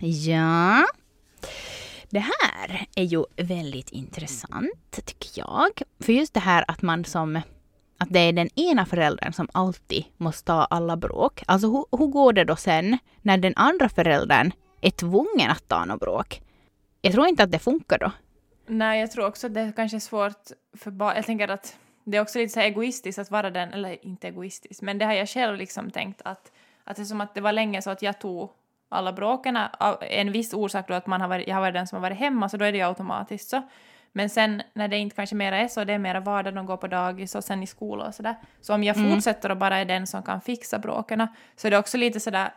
Ja, 0.00 0.86
det 2.10 2.18
här 2.18 2.86
är 2.94 3.04
ju 3.04 3.24
väldigt 3.36 3.90
intressant 3.90 5.00
tycker 5.06 5.40
jag. 5.40 5.82
För 6.00 6.12
just 6.12 6.34
det 6.34 6.40
här 6.40 6.64
att 6.68 6.82
man 6.82 7.04
som 7.04 7.40
att 8.02 8.08
det 8.10 8.20
är 8.20 8.32
den 8.32 8.48
ena 8.58 8.86
föräldern 8.86 9.32
som 9.32 9.48
alltid 9.52 10.04
måste 10.16 10.44
ta 10.44 10.64
alla 10.64 10.96
bråk. 10.96 11.42
Alltså 11.46 11.66
hur, 11.66 11.98
hur 11.98 12.06
går 12.06 12.32
det 12.32 12.44
då 12.44 12.56
sen 12.56 12.98
när 13.22 13.38
den 13.38 13.52
andra 13.56 13.88
föräldern 13.88 14.52
är 14.80 14.90
tvungen 14.90 15.50
att 15.50 15.68
ta 15.68 15.84
något 15.84 16.00
bråk? 16.00 16.42
Jag 17.00 17.12
tror 17.12 17.26
inte 17.26 17.42
att 17.42 17.52
det 17.52 17.58
funkar 17.58 17.98
då. 17.98 18.10
Nej, 18.66 19.00
jag 19.00 19.10
tror 19.10 19.26
också 19.26 19.46
att 19.46 19.54
det 19.54 19.72
kanske 19.76 19.96
är 19.96 20.00
svårt 20.00 20.50
för 20.76 20.90
barn. 20.90 21.16
Jag 21.16 21.26
tänker 21.26 21.48
att 21.48 21.76
det 22.04 22.16
är 22.16 22.20
också 22.20 22.38
lite 22.38 22.52
så 22.52 22.60
egoistiskt 22.60 23.18
att 23.18 23.30
vara 23.30 23.50
den, 23.50 23.72
eller 23.72 24.06
inte 24.06 24.28
egoistiskt, 24.28 24.82
men 24.82 24.98
det 24.98 25.04
har 25.04 25.12
jag 25.12 25.28
själv 25.28 25.56
liksom 25.56 25.90
tänkt 25.90 26.22
att, 26.24 26.52
att 26.84 26.96
det 26.96 27.02
är 27.02 27.04
som 27.04 27.20
att 27.20 27.34
det 27.34 27.40
var 27.40 27.52
länge 27.52 27.82
så 27.82 27.90
att 27.90 28.02
jag 28.02 28.20
tog 28.20 28.50
alla 28.88 29.12
bråken 29.12 29.56
av 29.56 29.98
en 30.00 30.32
viss 30.32 30.54
orsak 30.54 30.88
då 30.88 30.94
att 30.94 31.06
man 31.06 31.20
har 31.20 31.28
varit, 31.28 31.48
jag 31.48 31.54
har 31.54 31.60
varit 31.60 31.74
den 31.74 31.86
som 31.86 31.96
har 31.96 32.02
varit 32.02 32.18
hemma 32.18 32.48
så 32.48 32.56
då 32.56 32.64
är 32.64 32.72
det 32.72 32.78
ju 32.78 32.84
automatiskt 32.84 33.48
så. 33.48 33.62
Men 34.12 34.30
sen 34.30 34.62
när 34.74 34.88
det 34.88 34.98
inte 34.98 35.16
kanske 35.16 35.36
mera 35.36 35.56
är 35.56 35.68
så, 35.68 35.84
det 35.84 35.92
är 35.92 35.98
mera 35.98 36.20
vardag, 36.20 36.54
de 36.54 36.66
går 36.66 36.76
på 36.76 36.86
dagis 36.86 37.34
och 37.34 37.44
sen 37.44 37.62
i 37.62 37.66
skola 37.66 38.06
och 38.06 38.14
sådär. 38.14 38.34
Så 38.60 38.74
om 38.74 38.84
jag 38.84 38.96
mm. 38.96 39.10
fortsätter 39.10 39.50
och 39.50 39.56
bara 39.56 39.78
är 39.78 39.84
den 39.84 40.06
som 40.06 40.22
kan 40.22 40.40
fixa 40.40 40.78
bråken 40.78 41.26
så 41.56 41.66
är 41.66 41.70
det 41.70 41.78
också 41.78 41.96
lite 41.98 42.20
sådär 42.20 42.52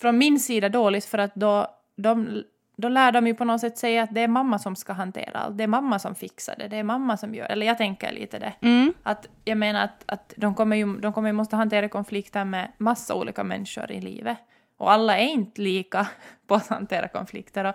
från 0.00 0.18
min 0.18 0.40
sida 0.40 0.68
dåligt 0.68 1.04
för 1.04 1.18
att 1.18 1.34
då, 1.34 1.66
de, 1.96 2.42
då 2.76 2.88
lär 2.88 3.12
de 3.12 3.26
ju 3.26 3.34
på 3.34 3.44
något 3.44 3.60
sätt 3.60 3.78
säga 3.78 4.02
att 4.02 4.14
det 4.14 4.20
är 4.20 4.28
mamma 4.28 4.58
som 4.58 4.76
ska 4.76 4.92
hantera 4.92 5.38
allt, 5.38 5.58
det 5.58 5.64
är 5.64 5.68
mamma 5.68 5.98
som 5.98 6.14
fixar 6.14 6.54
det, 6.58 6.68
det 6.68 6.76
är 6.76 6.82
mamma 6.82 7.16
som 7.16 7.34
gör 7.34 7.46
Eller 7.46 7.66
jag 7.66 7.78
tänker 7.78 8.12
lite 8.12 8.38
det. 8.38 8.52
Mm. 8.60 8.94
Att 9.02 9.26
jag 9.44 9.58
menar 9.58 9.84
att, 9.84 10.04
att 10.06 10.34
de 10.36 10.54
kommer 10.54 10.76
ju 10.76 10.96
de 10.96 11.12
kommer 11.12 11.28
ju 11.28 11.32
måste 11.32 11.56
hantera 11.56 11.88
konflikter 11.88 12.44
med 12.44 12.72
massa 12.78 13.14
olika 13.14 13.44
människor 13.44 13.90
i 13.90 14.00
livet. 14.00 14.38
Och 14.76 14.92
alla 14.92 15.18
är 15.18 15.28
inte 15.28 15.60
lika 15.60 16.06
på 16.46 16.54
att 16.54 16.68
hantera 16.68 17.08
konflikter. 17.08 17.64
Och 17.64 17.74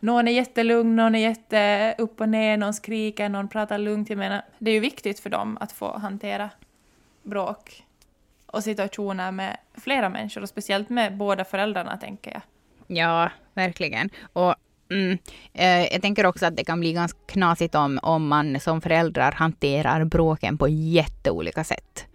någon 0.00 0.28
är 0.28 0.32
jättelugn, 0.32 0.96
någon 0.96 1.14
är 1.14 1.18
jätte 1.18 1.94
upp 1.98 2.20
och 2.20 2.28
ner, 2.28 2.56
någon 2.56 2.74
skriker, 2.74 3.28
någon 3.28 3.48
pratar 3.48 3.78
lugnt. 3.78 4.10
Jag 4.10 4.18
menar, 4.18 4.42
det 4.58 4.70
är 4.70 4.74
ju 4.74 4.80
viktigt 4.80 5.20
för 5.20 5.30
dem 5.30 5.58
att 5.60 5.72
få 5.72 5.98
hantera 5.98 6.50
bråk 7.22 7.84
och 8.46 8.64
situationer 8.64 9.32
med 9.32 9.56
flera 9.74 10.08
människor 10.08 10.42
och 10.42 10.48
speciellt 10.48 10.88
med 10.88 11.16
båda 11.16 11.44
föräldrarna 11.44 11.96
tänker 11.96 12.30
jag. 12.30 12.42
Ja, 12.86 13.30
verkligen. 13.54 14.10
Och 14.32 14.54
Mm. 14.90 15.18
Eh, 15.52 15.92
jag 15.92 16.02
tänker 16.02 16.26
också 16.26 16.46
att 16.46 16.56
det 16.56 16.64
kan 16.64 16.80
bli 16.80 16.92
ganska 16.92 17.18
knasigt 17.26 17.74
om, 17.74 17.98
om 18.02 18.28
man 18.28 18.60
som 18.60 18.80
föräldrar 18.80 19.32
hanterar 19.32 20.04
bråken 20.04 20.58
på 20.58 20.68
jätteolika 20.68 21.64
sätt. 21.64 22.06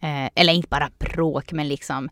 Eh, 0.00 0.30
eller 0.34 0.52
inte 0.52 0.68
bara 0.68 0.90
bråk, 0.98 1.52
men 1.52 1.68
liksom 1.68 2.08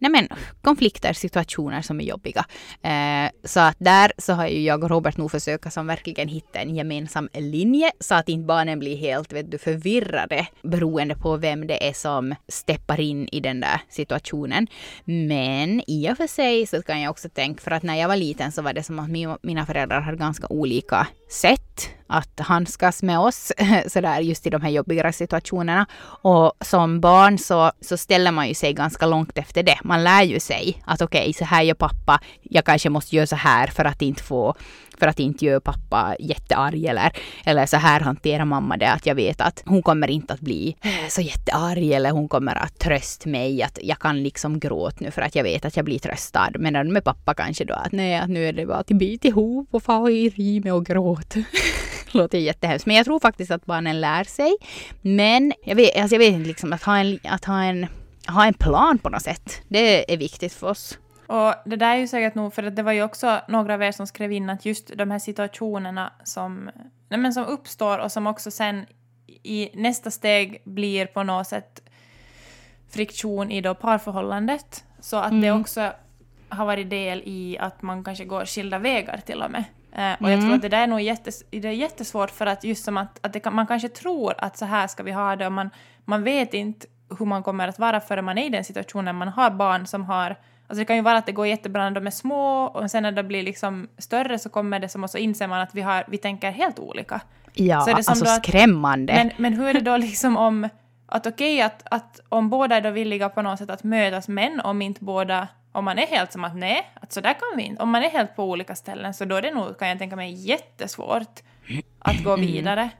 nej 0.00 0.10
men, 0.10 0.28
konflikter, 0.62 1.12
situationer 1.12 1.82
som 1.82 2.00
är 2.00 2.04
jobbiga. 2.04 2.44
Eh, 2.82 3.30
så 3.44 3.60
att 3.60 3.76
där 3.78 4.12
så 4.18 4.32
har 4.32 4.46
ju 4.46 4.62
jag 4.62 4.84
och 4.84 4.90
Robert 4.90 5.16
nog 5.16 5.30
försökt 5.30 5.72
som 5.72 5.86
verkligen 5.86 6.28
hitta 6.28 6.58
en 6.58 6.76
gemensam 6.76 7.28
linje 7.32 7.90
så 8.00 8.14
att 8.14 8.28
inte 8.28 8.46
barnen 8.46 8.78
blir 8.78 8.96
helt 8.96 9.32
vet 9.32 9.50
du, 9.50 9.58
förvirrade 9.58 10.46
beroende 10.62 11.14
på 11.16 11.36
vem 11.36 11.66
det 11.66 11.88
är 11.88 11.92
som 11.92 12.34
steppar 12.48 13.00
in 13.00 13.28
i 13.32 13.40
den 13.40 13.60
där 13.60 13.80
situationen. 13.88 14.66
Men 15.04 15.82
i 15.86 16.12
och 16.12 16.16
för 16.16 16.26
sig 16.26 16.66
så 16.66 16.82
kan 16.82 17.00
jag 17.00 17.10
också 17.10 17.28
tänka, 17.28 17.60
för 17.60 17.70
att 17.70 17.82
när 17.82 17.94
jag 17.94 18.08
var 18.08 18.16
liten 18.16 18.52
så 18.52 18.62
var 18.62 18.72
det 18.72 18.82
som 18.82 18.98
att 18.98 19.10
mina 19.42 19.66
föräldrar 19.66 20.00
hade 20.00 20.16
ganska 20.16 20.46
olika 20.46 21.06
sätt 21.30 21.90
att 22.06 22.40
handskas 22.40 23.02
med 23.02 23.18
oss 23.18 23.52
sådär 23.86 24.20
just 24.20 24.46
i 24.46 24.50
de 24.50 24.62
här 24.62 24.70
jobbigare 24.70 25.12
situationerna. 25.12 25.86
Och 26.22 26.52
som 26.60 27.00
barn 27.00 27.29
så, 27.38 27.72
så 27.80 27.96
ställer 27.96 28.30
man 28.30 28.48
ju 28.48 28.54
sig 28.54 28.72
ganska 28.72 29.06
långt 29.06 29.38
efter 29.38 29.62
det. 29.62 29.78
Man 29.84 30.04
lär 30.04 30.22
ju 30.22 30.40
sig 30.40 30.82
att 30.84 31.02
okej, 31.02 31.20
okay, 31.20 31.32
så 31.32 31.44
här 31.44 31.62
gör 31.62 31.74
pappa, 31.74 32.20
jag 32.42 32.64
kanske 32.64 32.90
måste 32.90 33.16
göra 33.16 33.26
så 33.26 33.36
här 33.36 33.66
för 33.66 33.84
att 33.84 34.02
inte 34.02 34.22
få 34.22 34.54
för 35.00 35.06
att 35.06 35.20
inte 35.20 35.44
göra 35.44 35.60
pappa 35.60 36.16
jättearg 36.20 36.84
eller, 36.84 37.12
eller 37.44 37.66
så 37.66 37.76
här 37.76 38.00
hanterar 38.00 38.44
mamma 38.44 38.76
det 38.76 38.92
att 38.92 39.06
jag 39.06 39.14
vet 39.14 39.40
att 39.40 39.62
hon 39.66 39.82
kommer 39.82 40.10
inte 40.10 40.34
att 40.34 40.40
bli 40.40 40.76
eh, 40.82 41.08
så 41.08 41.20
jättearg 41.20 41.92
eller 41.92 42.10
hon 42.10 42.28
kommer 42.28 42.54
att 42.54 42.78
trösta 42.78 43.28
mig 43.28 43.62
att 43.62 43.78
jag 43.82 43.98
kan 43.98 44.22
liksom 44.22 44.60
gråta 44.60 44.96
nu 45.00 45.10
för 45.10 45.22
att 45.22 45.34
jag 45.34 45.42
vet 45.42 45.64
att 45.64 45.76
jag 45.76 45.84
blir 45.84 45.98
tröstad. 45.98 46.50
Men 46.58 46.92
med 46.92 47.04
pappa 47.04 47.34
kanske 47.34 47.64
då 47.64 47.74
att 47.74 47.92
nej, 47.92 48.16
att 48.16 48.30
nu 48.30 48.48
är 48.48 48.52
det 48.52 48.66
bara 48.66 48.78
att 48.78 48.86
bita 48.86 49.28
ihop 49.28 49.68
och 49.70 49.82
få 49.82 50.10
i 50.10 50.28
rime 50.28 50.70
och 50.70 50.86
gråta. 50.86 51.40
låter 52.14 52.38
jättehemskt. 52.38 52.86
Men 52.86 52.96
jag 52.96 53.04
tror 53.04 53.20
faktiskt 53.20 53.50
att 53.50 53.66
barnen 53.66 54.00
lär 54.00 54.24
sig. 54.24 54.56
Men 55.02 55.52
jag 55.64 55.76
vet, 55.76 55.96
alltså 55.96 56.14
jag 56.14 56.18
vet 56.18 56.32
inte, 56.32 56.48
liksom, 56.48 56.72
att, 56.72 56.82
ha 56.82 56.98
en, 56.98 57.18
att 57.24 57.44
ha, 57.44 57.62
en, 57.62 57.86
ha 58.28 58.46
en 58.46 58.54
plan 58.54 58.98
på 58.98 59.08
något 59.08 59.22
sätt. 59.22 59.62
Det 59.68 60.12
är 60.12 60.16
viktigt 60.16 60.52
för 60.52 60.66
oss. 60.66 60.98
Och 61.30 61.54
det 61.64 61.76
där 61.76 61.94
är 61.94 61.96
ju 61.96 62.06
säkert 62.06 62.34
nog, 62.34 62.54
för 62.54 62.62
det 62.62 62.82
var 62.82 62.92
ju 62.92 63.02
också 63.02 63.40
några 63.48 63.74
av 63.74 63.82
er 63.82 63.92
som 63.92 64.06
skrev 64.06 64.32
in 64.32 64.50
att 64.50 64.64
just 64.64 64.96
de 64.96 65.10
här 65.10 65.18
situationerna 65.18 66.12
som, 66.24 66.70
nej 67.08 67.20
men 67.20 67.32
som 67.32 67.44
uppstår 67.44 67.98
och 67.98 68.12
som 68.12 68.26
också 68.26 68.50
sen 68.50 68.86
i 69.42 69.70
nästa 69.74 70.10
steg 70.10 70.62
blir 70.64 71.06
på 71.06 71.22
något 71.22 71.46
sätt 71.46 71.82
friktion 72.88 73.50
i 73.50 73.60
då 73.60 73.74
parförhållandet. 73.74 74.84
Så 75.00 75.16
att 75.16 75.30
mm. 75.30 75.40
det 75.40 75.52
också 75.52 75.92
har 76.48 76.66
varit 76.66 76.90
del 76.90 77.22
i 77.24 77.58
att 77.58 77.82
man 77.82 78.04
kanske 78.04 78.24
går 78.24 78.44
skilda 78.44 78.78
vägar 78.78 79.20
till 79.26 79.42
och 79.42 79.50
med. 79.50 79.64
Eh, 79.92 80.12
och 80.12 80.28
mm. 80.28 80.30
jag 80.30 80.40
tror 80.40 80.54
att 80.54 80.62
det 80.62 80.68
där 80.68 80.82
är 80.82 80.86
nog 80.86 81.00
jättes, 81.00 81.44
det 81.50 81.68
är 81.68 81.72
jättesvårt 81.72 82.30
för 82.30 82.46
att 82.46 82.64
just 82.64 82.84
som 82.84 82.96
att, 82.96 83.18
att 83.26 83.32
det 83.32 83.50
man 83.50 83.66
kanske 83.66 83.88
tror 83.88 84.34
att 84.38 84.56
så 84.56 84.64
här 84.64 84.86
ska 84.86 85.02
vi 85.02 85.12
ha 85.12 85.36
det 85.36 85.46
och 85.46 85.52
man, 85.52 85.70
man 86.04 86.22
vet 86.22 86.54
inte 86.54 86.86
hur 87.18 87.26
man 87.26 87.42
kommer 87.42 87.68
att 87.68 87.78
vara 87.78 88.00
förrän 88.00 88.24
man 88.24 88.38
är 88.38 88.46
i 88.46 88.48
den 88.48 88.64
situationen. 88.64 89.16
Man 89.16 89.28
har 89.28 89.50
barn 89.50 89.86
som 89.86 90.04
har 90.04 90.36
Alltså 90.70 90.80
det 90.80 90.84
kan 90.84 90.96
ju 90.96 91.02
vara 91.02 91.18
att 91.18 91.26
det 91.26 91.32
går 91.32 91.46
jättebra 91.46 91.82
när 91.82 91.90
de 91.90 92.06
är 92.06 92.10
små 92.10 92.64
och 92.64 92.90
sen 92.90 93.02
när 93.02 93.12
de 93.12 93.22
blir 93.22 93.42
liksom 93.42 93.88
större 93.98 94.38
så 94.38 94.48
kommer 94.48 94.80
det 94.80 94.88
som 94.88 95.04
och 95.04 95.10
så 95.10 95.18
inser 95.18 95.48
man 95.48 95.60
att 95.60 95.74
vi, 95.74 95.80
har, 95.80 96.04
vi 96.08 96.18
tänker 96.18 96.50
helt 96.50 96.78
olika. 96.78 97.20
Ja, 97.54 97.80
så 97.80 97.90
är 97.90 97.94
det 97.94 98.02
som 98.02 98.12
alltså 98.12 98.24
att, 98.24 98.44
skrämmande. 98.44 99.14
Men, 99.14 99.30
men 99.36 99.52
hur 99.52 99.66
är 99.66 99.74
det 99.74 99.80
då 99.80 99.96
liksom 99.96 100.36
om 100.36 100.68
att 101.06 101.26
okej 101.26 101.54
okay, 101.54 101.66
att, 101.66 101.82
att 101.90 102.20
om 102.28 102.50
båda 102.50 102.76
är 102.76 102.80
då 102.80 102.90
villiga 102.90 103.28
på 103.28 103.42
något 103.42 103.58
sätt 103.58 103.70
att 103.70 103.84
mötas 103.84 104.28
men 104.28 104.60
om 104.60 104.82
inte 104.82 105.04
båda 105.04 105.48
om 105.72 105.84
man 105.84 105.98
är 105.98 106.06
helt 106.06 106.32
som 106.32 106.44
att 106.44 106.56
nej, 106.56 106.90
att 107.00 107.12
så 107.12 107.20
där 107.20 107.32
kan 107.32 107.56
vi 107.56 107.62
inte. 107.62 107.82
Om 107.82 107.90
man 107.90 108.02
är 108.02 108.10
helt 108.10 108.36
på 108.36 108.44
olika 108.44 108.74
ställen 108.74 109.14
så 109.14 109.24
då 109.24 109.36
är 109.36 109.42
det 109.42 109.54
nog, 109.54 109.78
kan 109.78 109.88
jag 109.88 109.98
tänka 109.98 110.16
mig, 110.16 110.32
jättesvårt 110.32 111.40
att 111.98 112.24
gå 112.24 112.32
mm. 112.34 112.46
vidare. 112.46 112.90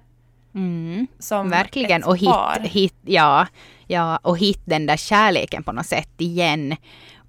Mm. 0.54 1.06
Som 1.18 1.50
Verkligen, 1.50 2.04
och 2.04 2.16
hit, 2.16 2.62
hit, 2.62 2.96
ja, 3.04 3.46
ja, 3.86 4.16
och 4.16 4.38
hit 4.38 4.60
den 4.64 4.86
där 4.86 4.96
kärleken 4.96 5.62
på 5.62 5.72
något 5.72 5.86
sätt 5.86 6.14
igen. 6.18 6.76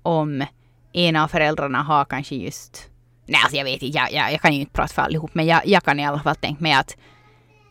Om 0.03 0.46
ena 0.93 1.24
av 1.24 1.27
föräldrarna 1.27 1.81
har 1.81 2.05
kanske 2.05 2.36
just... 2.36 2.88
Nej, 3.25 3.41
alltså 3.43 3.58
jag 3.58 3.63
vet 3.63 3.81
inte, 3.81 3.98
jag, 3.98 4.13
jag, 4.13 4.34
jag 4.34 4.41
kan 4.41 4.53
ju 4.53 4.60
inte 4.60 4.74
prata 4.74 4.93
för 4.93 5.01
allihop, 5.01 5.34
men 5.34 5.46
jag, 5.46 5.67
jag 5.67 5.84
kan 5.84 6.00
i 6.00 6.05
alla 6.05 6.20
fall 6.20 6.36
tänka 6.36 6.63
mig 6.63 6.74
att, 6.74 6.98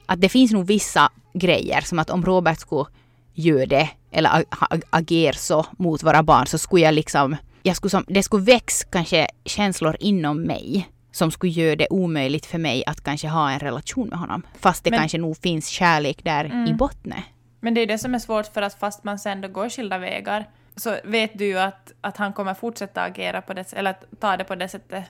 att 0.06 0.20
det 0.20 0.28
finns 0.28 0.52
nog 0.52 0.66
vissa 0.66 1.10
grejer 1.34 1.80
som 1.80 1.98
att 1.98 2.10
om 2.10 2.24
Robert 2.24 2.58
skulle 2.58 2.86
göra 3.34 3.66
det 3.66 3.88
eller 4.12 4.44
agera 4.90 5.32
så 5.32 5.66
mot 5.78 6.02
våra 6.02 6.22
barn 6.22 6.46
så 6.46 6.58
skulle 6.58 6.84
jag 6.84 6.94
liksom 6.94 7.36
jag 7.62 7.76
skulle 7.76 7.90
som, 7.90 8.04
det 8.08 8.22
skulle 8.22 8.44
växa 8.44 8.86
kanske 8.90 9.26
känslor 9.44 9.96
inom 10.00 10.42
mig 10.42 10.88
som 11.12 11.30
skulle 11.30 11.52
göra 11.52 11.76
det 11.76 11.86
omöjligt 11.90 12.46
för 12.46 12.58
mig 12.58 12.84
att 12.86 13.04
kanske 13.04 13.28
ha 13.28 13.50
en 13.50 13.58
relation 13.58 14.08
med 14.08 14.18
honom. 14.18 14.42
Fast 14.60 14.84
det 14.84 14.90
Men, 14.90 14.98
kanske 14.98 15.18
nog 15.18 15.36
finns 15.36 15.68
kärlek 15.68 16.24
där 16.24 16.44
mm. 16.44 16.66
i 16.66 16.74
botten. 16.74 17.14
Men 17.60 17.74
det 17.74 17.80
är 17.80 17.86
det 17.86 17.98
som 17.98 18.14
är 18.14 18.18
svårt 18.18 18.46
för 18.46 18.62
att 18.62 18.74
fast 18.74 19.04
man 19.04 19.18
sen 19.18 19.40
då 19.40 19.48
går 19.48 19.68
skilda 19.68 19.98
vägar 19.98 20.48
så 20.80 20.96
vet 21.04 21.38
du 21.38 21.44
ju 21.44 21.58
att, 21.58 21.92
att 22.00 22.16
han 22.16 22.32
kommer 22.32 22.54
fortsätta 22.54 23.02
agera 23.02 23.42
på 23.42 23.54
det 23.54 23.72
eller 23.72 23.94
ta 24.20 24.36
det 24.36 24.44
på 24.44 24.54
det 24.54 24.68
sättet 24.68 25.04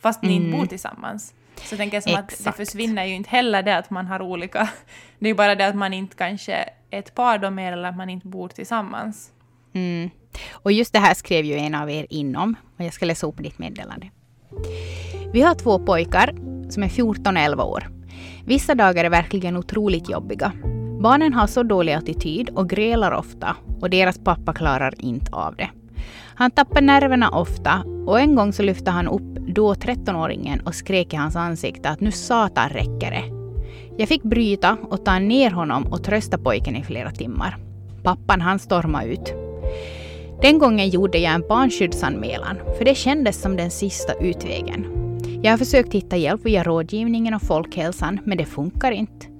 fast 0.00 0.22
ni 0.22 0.36
mm. 0.36 0.46
inte 0.46 0.58
bor 0.58 0.66
tillsammans. 0.66 1.34
Så 1.56 1.72
jag 1.74 1.78
tänker 1.78 2.00
som 2.00 2.12
Exakt. 2.12 2.32
att 2.32 2.44
det 2.44 2.52
försvinner 2.52 3.04
ju 3.04 3.14
inte 3.14 3.30
heller 3.30 3.62
det 3.62 3.76
att 3.76 3.90
man 3.90 4.06
har 4.06 4.22
olika... 4.22 4.68
Det 5.18 5.26
är 5.26 5.30
ju 5.30 5.34
bara 5.34 5.54
det 5.54 5.66
att 5.66 5.76
man 5.76 5.92
inte 5.92 6.16
kanske 6.16 6.52
är 6.54 6.68
ett 6.90 7.14
par 7.14 7.38
då 7.38 7.50
mer 7.50 7.72
eller 7.72 7.88
att 7.88 7.96
man 7.96 8.10
inte 8.10 8.26
bor 8.26 8.48
tillsammans. 8.48 9.30
Mm. 9.72 10.10
Och 10.52 10.72
just 10.72 10.92
det 10.92 10.98
här 10.98 11.14
skrev 11.14 11.44
ju 11.44 11.54
en 11.54 11.74
av 11.74 11.90
er 11.90 12.06
inom 12.10 12.56
och 12.78 12.84
jag 12.84 12.92
ska 12.92 13.06
läsa 13.06 13.26
upp 13.26 13.38
ditt 13.38 13.58
meddelande. 13.58 14.10
Vi 15.32 15.42
har 15.42 15.54
två 15.54 15.78
pojkar 15.78 16.34
som 16.70 16.82
är 16.82 16.88
14 16.88 17.36
och 17.36 17.42
11 17.42 17.64
år. 17.64 17.88
Vissa 18.44 18.74
dagar 18.74 19.04
är 19.04 19.10
verkligen 19.10 19.56
otroligt 19.56 20.10
jobbiga. 20.10 20.52
Barnen 21.04 21.32
har 21.32 21.46
så 21.46 21.62
dålig 21.62 21.92
attityd 21.92 22.50
och 22.50 22.68
grälar 22.68 23.12
ofta 23.12 23.56
och 23.80 23.90
deras 23.90 24.18
pappa 24.18 24.52
klarar 24.52 24.94
inte 24.98 25.32
av 25.32 25.56
det. 25.56 25.70
Han 26.34 26.50
tappar 26.50 26.80
nerverna 26.80 27.30
ofta 27.30 27.84
och 28.06 28.20
en 28.20 28.34
gång 28.34 28.52
så 28.52 28.62
lyfte 28.62 28.90
han 28.90 29.08
upp 29.08 29.38
då 29.48 29.74
13-åringen 29.74 30.60
och 30.66 30.74
skrek 30.74 31.12
i 31.14 31.16
hans 31.16 31.36
ansikte 31.36 31.88
att 31.88 32.00
nu 32.00 32.12
satan 32.12 32.68
räcker 32.68 33.10
det. 33.10 33.24
Jag 33.96 34.08
fick 34.08 34.22
bryta 34.22 34.76
och 34.90 35.04
ta 35.04 35.18
ner 35.18 35.50
honom 35.50 35.86
och 35.92 36.04
trösta 36.04 36.38
pojken 36.38 36.76
i 36.76 36.84
flera 36.84 37.10
timmar. 37.10 37.56
Pappan 38.02 38.40
han 38.40 38.58
stormade 38.58 39.06
ut. 39.06 39.34
Den 40.42 40.58
gången 40.58 40.88
gjorde 40.88 41.18
jag 41.18 41.34
en 41.34 41.48
barnskyddsanmälan, 41.48 42.56
för 42.78 42.84
det 42.84 42.94
kändes 42.94 43.42
som 43.42 43.56
den 43.56 43.70
sista 43.70 44.12
utvägen. 44.12 44.86
Jag 45.42 45.52
har 45.52 45.58
försökt 45.58 45.94
hitta 45.94 46.16
hjälp 46.16 46.44
via 46.44 46.62
rådgivningen 46.62 47.34
och 47.34 47.42
folkhälsan, 47.42 48.20
men 48.24 48.38
det 48.38 48.46
funkar 48.46 48.92
inte. 48.92 49.33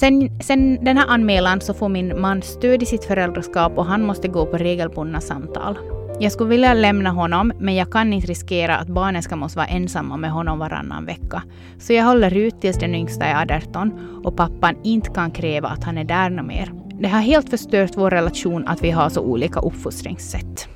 Sen, 0.00 0.40
sen 0.40 0.84
den 0.84 0.96
här 0.96 1.06
anmälan 1.06 1.60
så 1.60 1.74
får 1.74 1.88
min 1.88 2.20
man 2.20 2.42
stöd 2.42 2.82
i 2.82 2.86
sitt 2.86 3.04
föräldraskap 3.04 3.78
och 3.78 3.84
han 3.84 4.06
måste 4.06 4.28
gå 4.28 4.46
på 4.46 4.56
regelbundna 4.56 5.20
samtal. 5.20 5.78
Jag 6.20 6.32
skulle 6.32 6.50
vilja 6.50 6.74
lämna 6.74 7.10
honom, 7.10 7.52
men 7.58 7.74
jag 7.74 7.92
kan 7.92 8.12
inte 8.12 8.26
riskera 8.26 8.76
att 8.76 8.88
barnen 8.88 9.22
ska 9.22 9.36
måste 9.36 9.58
vara 9.58 9.66
ensamma 9.66 10.16
med 10.16 10.30
honom 10.30 10.58
varannan 10.58 11.06
vecka. 11.06 11.42
Så 11.78 11.92
jag 11.92 12.04
håller 12.04 12.36
ut 12.36 12.60
tills 12.60 12.78
den 12.78 12.94
yngsta 12.94 13.24
är 13.24 13.56
18 13.56 14.20
och 14.24 14.36
pappan 14.36 14.76
inte 14.84 15.10
kan 15.10 15.30
kräva 15.30 15.68
att 15.68 15.84
han 15.84 15.98
är 15.98 16.04
där 16.04 16.30
något 16.30 16.46
mer. 16.46 16.72
Det 17.00 17.08
har 17.08 17.20
helt 17.20 17.50
förstört 17.50 17.90
vår 17.96 18.10
relation 18.10 18.68
att 18.68 18.82
vi 18.82 18.90
har 18.90 19.08
så 19.08 19.20
olika 19.20 19.60
uppfostringssätt. 19.60 20.68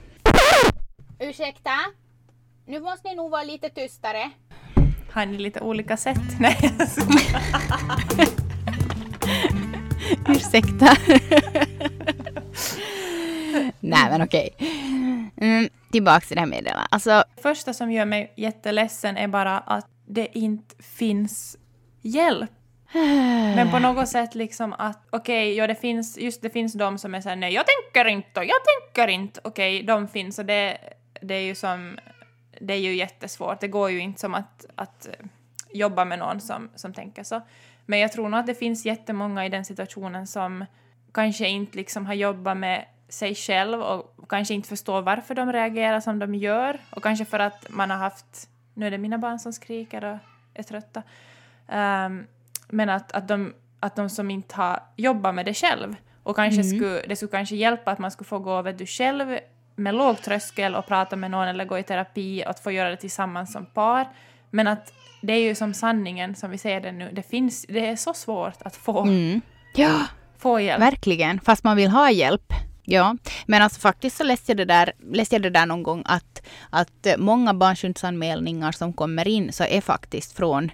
Ursäkta? 1.18 1.70
Nu 2.66 2.80
måste 2.80 3.08
ni 3.08 3.14
nog 3.14 3.30
vara 3.30 3.44
lite 3.44 3.68
tystare. 3.68 4.30
Har 5.12 5.26
ni 5.26 5.38
lite 5.38 5.60
olika 5.60 5.96
sätt? 5.96 6.22
Nej, 6.40 6.72
Ursäkta. 10.28 10.96
Nej 13.80 14.10
men 14.10 14.22
okej. 14.22 14.54
Mm, 15.36 15.68
tillbaks 15.92 16.28
till 16.28 16.34
det 16.34 16.40
här 16.40 16.46
meddelandet. 16.46 16.88
Alltså, 16.90 17.24
Det 17.36 17.42
första 17.42 17.72
som 17.72 17.92
gör 17.92 18.04
mig 18.04 18.32
jätteledsen 18.36 19.16
är 19.16 19.28
bara 19.28 19.58
att 19.58 19.86
det 20.06 20.38
inte 20.38 20.82
finns 20.82 21.56
hjälp. 22.02 22.50
Men 23.56 23.70
på 23.70 23.78
något 23.78 24.08
sätt 24.08 24.34
liksom 24.34 24.72
att 24.72 25.06
okej, 25.10 25.54
ja 25.54 25.66
det 25.66 25.74
finns, 25.74 26.18
just 26.18 26.42
det 26.42 26.50
finns 26.50 26.72
de 26.72 26.98
som 26.98 27.14
är 27.14 27.20
såhär 27.20 27.36
nej 27.36 27.54
jag 27.54 27.64
tänker 27.66 28.10
inte 28.10 28.40
och 28.40 28.46
jag 28.46 28.56
tänker 28.64 29.08
inte. 29.12 29.40
Okej, 29.44 29.82
de 29.82 30.08
finns 30.08 30.38
och 30.38 30.44
det, 30.44 30.78
det 31.22 31.34
är 31.34 31.40
ju 31.40 31.54
som, 31.54 31.98
det 32.60 32.74
är 32.74 32.78
ju 32.78 32.94
jättesvårt. 32.94 33.60
Det 33.60 33.68
går 33.68 33.90
ju 33.90 33.98
inte 33.98 34.20
som 34.20 34.34
att, 34.34 34.66
att 34.74 35.06
eh, 35.06 35.26
jobba 35.72 36.04
med 36.04 36.18
någon 36.18 36.40
som, 36.40 36.70
som 36.74 36.92
tänker 36.94 37.22
så. 37.22 37.40
Men 37.86 37.98
jag 37.98 38.12
tror 38.12 38.28
nog 38.28 38.40
att 38.40 38.46
det 38.46 38.54
finns 38.54 38.86
jättemånga 38.86 39.46
i 39.46 39.48
den 39.48 39.64
situationen 39.64 40.26
som 40.26 40.64
kanske 41.12 41.48
inte 41.48 41.76
liksom 41.76 42.06
har 42.06 42.14
jobbat 42.14 42.56
med 42.56 42.84
sig 43.08 43.34
själv 43.34 43.82
och 43.82 44.28
kanske 44.28 44.54
inte 44.54 44.68
förstår 44.68 45.02
varför 45.02 45.34
de 45.34 45.52
reagerar 45.52 46.00
som 46.00 46.18
de 46.18 46.34
gör. 46.34 46.78
Och 46.90 47.02
kanske 47.02 47.24
för 47.24 47.38
att 47.38 47.66
man 47.70 47.90
har 47.90 47.96
haft, 47.96 48.48
nu 48.74 48.86
är 48.86 48.90
det 48.90 48.98
mina 48.98 49.18
barn 49.18 49.38
som 49.38 49.52
skriker 49.52 50.04
och 50.04 50.18
är 50.54 50.62
trötta. 50.62 51.02
Ehm, 51.68 52.26
men 52.68 52.88
att, 52.88 53.12
att, 53.12 53.28
de, 53.28 53.54
att 53.80 53.96
de 53.96 54.10
som 54.10 54.30
inte 54.30 54.54
har 54.54 54.82
jobbat 54.96 55.34
med 55.34 55.46
det 55.46 55.54
själv 55.54 55.96
och 56.22 56.36
kanske 56.36 56.60
Mm. 56.60 56.78
skulle, 56.78 57.06
det 57.06 57.16
skulle 57.16 57.30
kanske 57.30 57.56
hjälpa 57.56 57.90
att 57.90 57.98
man 57.98 58.10
skulle 58.10 58.28
få 58.28 58.38
gå 58.38 58.62
vet 58.62 58.78
du, 58.78 58.86
själv 58.86 59.38
med 59.76 59.94
låg 59.94 60.22
tröskel 60.22 60.74
och 60.74 60.86
prata 60.86 61.16
med 61.16 61.30
någon 61.30 61.48
eller 61.48 61.64
gå 61.64 61.78
i 61.78 61.82
terapi 61.82 62.44
och 62.44 62.50
att 62.50 62.60
få 62.60 62.70
göra 62.70 62.90
det 62.90 62.96
tillsammans 62.96 63.52
som 63.52 63.66
par. 63.66 64.08
Men 64.50 64.66
att 64.66 64.92
det 65.26 65.32
är 65.32 65.40
ju 65.40 65.54
som 65.54 65.74
sanningen 65.74 66.34
som 66.34 66.50
vi 66.50 66.58
ser 66.58 66.80
det 66.80 66.92
nu, 66.92 67.10
det 67.12 67.22
finns, 67.22 67.66
det 67.68 67.86
är 67.86 67.96
så 67.96 68.14
svårt 68.14 68.62
att 68.62 68.76
få, 68.76 69.02
mm. 69.02 69.40
Ja, 69.74 70.00
få 70.38 70.60
hjälp. 70.60 70.82
verkligen. 70.82 71.40
Fast 71.40 71.64
man 71.64 71.76
vill 71.76 71.90
ha 71.90 72.10
hjälp. 72.10 72.52
Ja, 72.82 73.16
men 73.46 73.62
alltså 73.62 73.80
faktiskt 73.80 74.16
så 74.16 74.24
läste 74.24 74.52
jag 74.52 74.56
det 74.56 74.64
där, 74.64 74.92
läste 75.12 75.34
jag 75.34 75.42
det 75.42 75.50
där 75.50 75.66
någon 75.66 75.82
gång 75.82 76.02
att, 76.06 76.42
att 76.70 77.06
många 77.18 77.54
barnskyddsanmälningar 77.54 78.72
som 78.72 78.92
kommer 78.92 79.28
in 79.28 79.52
så 79.52 79.64
är 79.64 79.80
faktiskt 79.80 80.36
från 80.36 80.70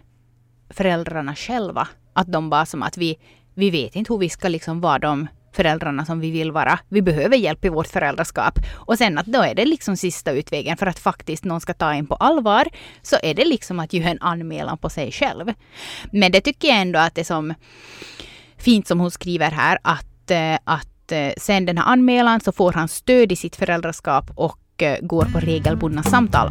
föräldrarna 0.70 1.34
själva. 1.34 1.88
Att 2.12 2.32
de 2.32 2.50
bara 2.50 2.66
som 2.66 2.82
att 2.82 2.96
vi, 2.96 3.18
vi 3.54 3.70
vet 3.70 3.96
inte 3.96 4.12
hur 4.12 4.18
vi 4.18 4.28
ska 4.28 4.48
liksom 4.48 4.80
vara 4.80 4.98
de 4.98 5.28
föräldrarna 5.52 6.04
som 6.04 6.20
vi 6.20 6.30
vill 6.30 6.52
vara. 6.52 6.78
Vi 6.88 7.02
behöver 7.02 7.36
hjälp 7.36 7.64
i 7.64 7.68
vårt 7.68 7.86
föräldraskap. 7.86 8.58
Och 8.74 8.98
sen 8.98 9.18
att 9.18 9.26
då 9.26 9.42
är 9.42 9.54
det 9.54 9.64
liksom 9.64 9.96
sista 9.96 10.30
utvägen 10.30 10.76
för 10.76 10.86
att 10.86 10.98
faktiskt 10.98 11.44
någon 11.44 11.60
ska 11.60 11.74
ta 11.74 11.94
in 11.94 12.06
på 12.06 12.14
allvar. 12.14 12.68
Så 13.02 13.16
är 13.22 13.34
det 13.34 13.44
liksom 13.44 13.80
att 13.80 13.92
göra 13.92 14.08
en 14.08 14.20
anmälan 14.20 14.78
på 14.78 14.90
sig 14.90 15.12
själv. 15.12 15.52
Men 16.12 16.32
det 16.32 16.40
tycker 16.40 16.68
jag 16.68 16.80
ändå 16.80 16.98
att 16.98 17.14
det 17.14 17.20
är 17.20 17.24
som 17.24 17.54
fint 18.58 18.86
som 18.86 19.00
hon 19.00 19.10
skriver 19.10 19.50
här 19.50 19.78
att, 19.82 20.30
eh, 20.30 20.58
att 20.64 21.12
eh, 21.12 21.32
sen 21.36 21.66
den 21.66 21.78
här 21.78 21.84
anmälan 21.84 22.40
så 22.40 22.52
får 22.52 22.72
han 22.72 22.88
stöd 22.88 23.32
i 23.32 23.36
sitt 23.36 23.56
föräldraskap 23.56 24.30
och 24.34 24.82
eh, 24.82 24.98
går 25.00 25.24
på 25.24 25.40
regelbundna 25.40 26.02
samtal. 26.02 26.50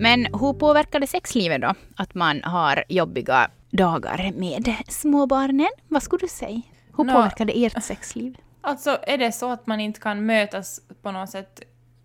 Men 0.00 0.24
hur 0.24 0.52
påverkar 0.52 1.00
det 1.00 1.06
sexlivet 1.06 1.60
då? 1.60 1.74
Att 1.96 2.14
man 2.14 2.42
har 2.42 2.84
jobbiga 2.88 3.50
dagar 3.70 4.32
med 4.32 4.74
småbarnen? 4.88 5.70
Vad 5.88 6.02
skulle 6.02 6.20
du 6.20 6.28
säga? 6.28 6.62
Hur 6.96 7.04
påverkar 7.04 7.44
det 7.44 7.64
ert 7.64 7.82
sexliv? 7.82 8.36
Alltså 8.60 8.98
är 9.02 9.18
det 9.18 9.32
så 9.32 9.50
att 9.50 9.66
man 9.66 9.80
inte 9.80 10.00
kan 10.00 10.26
mötas 10.26 10.80
på 11.02 11.12
något 11.12 11.30
sätt 11.30 11.60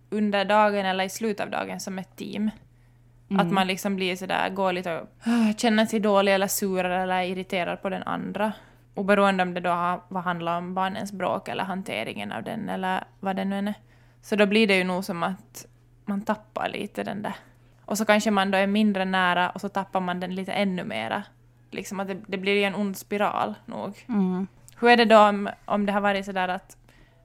under 0.10 0.46
dagen 0.46 0.86
eller 0.86 1.04
i 1.04 1.10
slutet 1.10 1.46
av 1.46 1.52
dagen 1.52 1.80
som 1.80 2.00
ett 2.00 2.16
team? 2.16 2.52
Att 3.40 3.52
man 3.52 3.68
liksom 3.68 3.96
blir 3.96 4.16
sådär, 4.16 4.50
går 4.50 4.74
lite 4.74 5.00
och 5.00 5.08
ah, 5.24 5.54
känner 5.58 5.86
sig 5.86 6.00
dålig 6.00 6.34
eller 6.34 6.48
sur 6.48 6.86
eller 6.86 7.22
irriterad 7.22 7.82
på 7.82 7.90
den 7.90 8.04
andra. 8.04 8.54
Oberoende 8.94 9.44
om 9.44 9.54
det 9.54 9.60
då 9.60 9.70
har, 9.70 10.02
vad 10.08 10.24
handlar 10.24 10.58
om 10.58 10.74
barnens 10.74 11.12
bråk 11.12 11.48
eller 11.48 11.64
hanteringen 11.64 12.32
av 12.32 12.44
den 12.44 12.70
eller 12.70 13.04
vad 13.20 13.36
det 13.36 13.46
nu 13.46 13.58
än 13.58 13.68
är. 13.68 13.74
Så 14.22 14.36
då 14.36 14.46
blir 14.46 14.68
det 14.68 14.78
ju 14.78 14.84
nog 14.84 15.06
som 15.06 15.24
att 15.24 15.66
man 16.06 16.22
tappar 16.22 16.70
lite 16.70 17.04
den 17.04 17.22
där. 17.22 17.36
Och 17.86 17.98
så 17.98 18.06
kanske 18.06 18.32
man 18.32 18.52
då 18.52 18.58
är 18.58 18.68
mindre 18.68 19.06
nära 19.06 19.50
och 19.50 19.62
så 19.62 19.70
tappar 19.70 20.00
man 20.00 20.20
den 20.20 20.36
lite 20.36 20.54
ännu 20.54 20.84
mera. 20.84 21.24
Liksom 21.76 22.00
att 22.00 22.08
det, 22.08 22.18
det 22.28 22.38
blir 22.38 22.54
ju 22.54 22.64
en 22.64 22.76
ond 22.76 22.98
spiral 22.98 23.56
nog. 23.66 24.06
Mm. 24.10 24.48
Hur 24.80 24.90
är 24.90 24.98
det 24.98 25.06
då 25.06 25.18
om, 25.18 25.50
om 25.66 25.86
det 25.86 25.92
har 25.92 26.02
varit 26.02 26.26
sådär 26.26 26.48
att, 26.48 26.78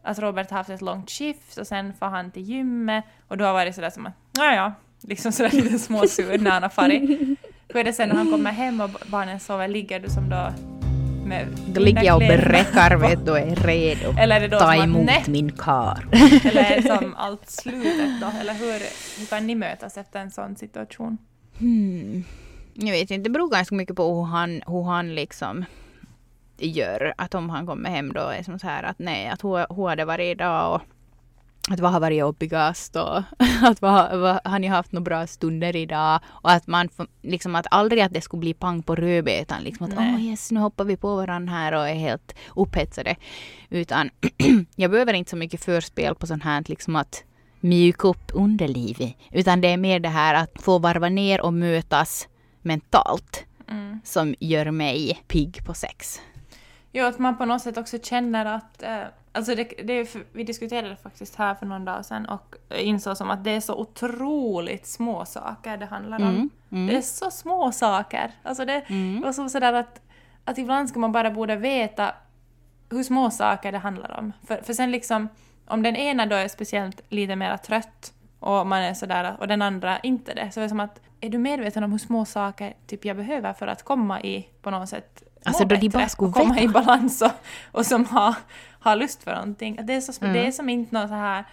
att 0.03 0.19
Robert 0.19 0.51
har 0.51 0.57
haft 0.57 0.71
ett 0.71 0.83
långt 0.83 1.11
skift 1.11 1.59
och 1.59 1.67
sen 1.67 1.95
får 1.95 2.07
han 2.07 2.31
till 2.31 2.43
gymmet 2.43 3.05
och 3.29 3.37
då 3.37 3.45
har 3.45 3.53
varit 3.53 3.75
sådär 3.75 3.91
som 3.91 4.07
att 4.07 4.13
ja 4.33 4.55
ja, 4.55 4.73
liksom 5.01 5.33
sådär 5.33 5.51
lite 5.51 5.79
småsur 5.89 6.39
när 6.39 6.51
han 6.51 6.63
har 6.63 6.71
farit. 6.71 7.11
Hur 7.69 7.81
är 7.81 7.85
det 7.85 7.93
sen 7.93 8.09
när 8.09 8.17
han 8.17 8.31
kommer 8.31 8.51
hem 8.51 8.81
och 8.81 8.91
barnen 9.07 9.41
sover, 9.41 9.69
ligger 9.69 10.01
du 10.01 10.09
som 10.09 10.31
då 10.31 10.53
med 11.31 11.79
ligger 11.79 12.05
jag 12.05 12.17
och 12.17 12.29
bräckar 12.29 12.97
vet 13.09 13.27
du 13.27 13.31
och 13.31 13.39
är 13.39 13.57
redo. 13.57 14.19
Eller 14.19 14.37
är 14.37 14.41
det 14.41 14.49
då 14.49 14.59
Ta 14.59 14.73
som 14.73 14.81
att 14.81 14.85
emot 14.85 15.07
nej, 15.07 15.25
min 15.27 15.53
kar. 15.53 16.09
eller 16.45 16.63
är 16.63 16.83
det 16.83 16.99
som 16.99 17.15
allt 17.19 17.51
slutet 17.51 18.21
då? 18.21 18.33
Eller 18.41 18.55
hur, 18.55 18.73
hur 19.19 19.27
kan 19.27 19.47
ni 19.47 19.55
mötas 19.55 19.97
efter 19.97 20.21
en 20.21 20.31
sån 20.31 20.57
situation? 20.57 21.19
Hmm. 21.59 22.25
Jag 22.83 22.93
vet 22.93 23.11
inte, 23.11 23.29
det 23.29 23.31
beror 23.31 23.49
ganska 23.49 23.75
mycket 23.75 23.97
på 23.97 24.15
hur 24.15 24.25
han, 24.25 24.63
hur 24.67 24.83
han 24.83 25.15
liksom 25.15 25.65
gör. 26.59 27.15
Att 27.19 27.35
om 27.35 27.51
han 27.51 27.67
kommer 27.67 27.91
hem 27.91 28.13
då 28.13 28.21
är 28.21 28.43
som 28.43 28.59
så 28.59 28.67
här 28.67 28.83
att 28.83 28.99
nej, 28.99 29.29
att 29.29 29.45
hur, 29.45 29.75
hur 29.75 29.89
har 29.89 29.97
det 29.97 30.05
varit 30.05 30.35
idag 30.35 30.75
och 30.75 30.83
att 31.69 31.81
vad 31.81 31.93
har 31.93 32.01
varit 32.01 32.19
jobbigast 32.19 32.97
och 32.97 33.23
att 33.63 33.83
vad, 33.83 34.19
vad, 34.19 34.41
har 34.45 34.59
ni 34.59 34.67
haft 34.67 34.93
några 34.93 35.05
bra 35.05 35.27
stunder 35.27 35.77
idag? 35.77 36.21
Och 36.27 36.51
att 36.51 36.67
man 36.67 36.89
liksom 37.23 37.55
att 37.55 37.67
aldrig 37.71 38.03
att 38.03 38.13
det 38.13 38.21
skulle 38.21 38.41
bli 38.41 38.55
pang 38.55 38.83
på 38.83 38.95
rödbetan 38.95 39.63
liksom 39.63 39.87
att 39.87 39.99
åh 39.99 40.21
yes, 40.21 40.51
nu 40.51 40.61
hoppar 40.61 40.85
vi 40.85 40.97
på 40.97 41.17
varandra 41.17 41.53
här 41.53 41.73
och 41.73 41.89
är 41.89 41.95
helt 41.95 42.35
upphetsade. 42.57 43.17
Utan 43.69 44.11
jag 44.77 44.91
behöver 44.91 45.13
inte 45.13 45.31
så 45.31 45.37
mycket 45.37 45.65
förspel 45.65 46.15
på 46.15 46.27
sånt 46.27 46.45
här 46.45 46.65
liksom 46.67 46.97
att 46.97 47.25
mjuka 47.61 48.09
upp 48.09 48.31
underlivet. 48.35 49.17
Utan 49.31 49.61
det 49.61 49.69
är 49.69 49.77
mer 49.77 50.01
det 50.01 50.09
här 50.09 50.35
att 50.35 50.63
få 50.63 50.79
varva 50.79 51.09
ner 51.09 51.41
och 51.41 51.55
mötas 51.55 52.29
mentalt 52.63 53.45
Mm. 53.69 54.01
som 54.05 54.35
gör 54.41 54.71
mig 54.71 55.23
pigg 55.29 55.67
på 55.67 55.75
sex. 55.75 56.21
Jo, 56.93 57.05
att 57.05 57.19
man 57.19 57.37
på 57.39 57.45
något 57.45 57.63
sätt 57.63 57.77
också 57.77 57.99
känner 57.99 58.45
att... 58.47 58.83
Eh, 58.83 59.03
alltså 59.33 59.55
det, 59.55 59.65
det 59.65 60.17
vi 60.33 60.45
diskuterade 60.45 60.97
faktiskt 60.97 61.37
här 61.37 61.55
för 61.55 61.67
någon 61.67 61.85
dag 61.85 62.05
sedan 62.05 62.27
och 62.27 62.55
insåg 62.79 63.17
som 63.17 63.31
att 63.31 63.45
det 63.45 63.51
är 63.51 63.61
så 63.61 63.75
otroligt 63.77 64.87
små 64.87 65.25
saker 65.25 65.77
det 65.77 65.87
handlar 65.87 66.17
om. 66.19 66.23
Mm, 66.29 66.51
mm. 66.71 66.87
Det 66.87 66.97
är 66.97 67.01
så 67.03 67.31
små 67.31 67.73
saker. 67.73 68.33
Alltså 68.43 68.65
det 68.65 68.83
Mm. 68.89 69.21
var 69.21 69.33
som 69.33 69.49
sådär 69.51 69.73
att, 69.73 70.01
att 70.45 70.59
ibland 70.59 70.89
ska 70.89 70.99
man 70.99 71.13
bara 71.13 71.31
borde 71.31 71.57
veta 71.57 72.15
hur 72.91 73.03
små 73.03 73.31
saker 73.31 73.73
det 73.73 73.79
handlar 73.79 74.19
om. 74.19 74.33
För, 74.47 74.57
för 74.63 74.73
sen 74.73 74.91
liksom, 74.91 75.29
om 75.67 75.83
den 75.83 75.97
ena 75.97 76.27
då 76.27 76.37
är 76.37 76.49
speciellt 76.49 77.01
lite 77.09 77.37
mer 77.37 77.57
trött 77.57 78.13
och 78.41 78.67
man 78.67 78.79
är 78.83 78.95
sådär 78.95 79.37
och 79.41 79.49
den 79.49 79.63
andra 79.63 79.99
inte 79.99 80.35
det, 80.35 80.51
så 80.51 80.61
är 80.61 80.63
det 80.63 80.69
som 80.69 80.81
att 80.81 81.01
är 81.21 81.29
du 81.29 81.39
medveten 81.39 81.85
om 81.85 81.93
hur 81.93 81.99
små 81.99 82.25
saker 82.25 82.75
typ 82.87 83.05
jag 83.05 83.17
behöver 83.17 83.53
för 83.53 83.67
att 83.67 83.83
komma 83.83 84.21
i 84.21 84.49
på 84.63 84.71
något 84.71 84.89
sätt 84.89 85.23
Alltså, 85.45 85.65
då 85.65 85.77
de 85.77 85.89
bara 85.89 86.09
skulle 86.09 86.33
komma 86.33 86.55
veta. 86.55 86.65
i 86.65 86.69
balans 86.69 87.23
och, 87.23 87.31
och 87.73 87.87
som 87.87 88.05
har, 88.05 88.35
har 88.81 88.97
lust 88.97 89.23
för 89.23 89.35
någonting. 89.35 89.79
Det 89.83 89.95
är, 89.95 90.01
så, 90.01 90.25
Mm. 90.25 90.35
det 90.35 90.47
är 90.47 90.53
som 90.53 90.69
inte 90.69 90.95
någon 90.95 91.09
så 91.09 91.15
här 91.15 91.45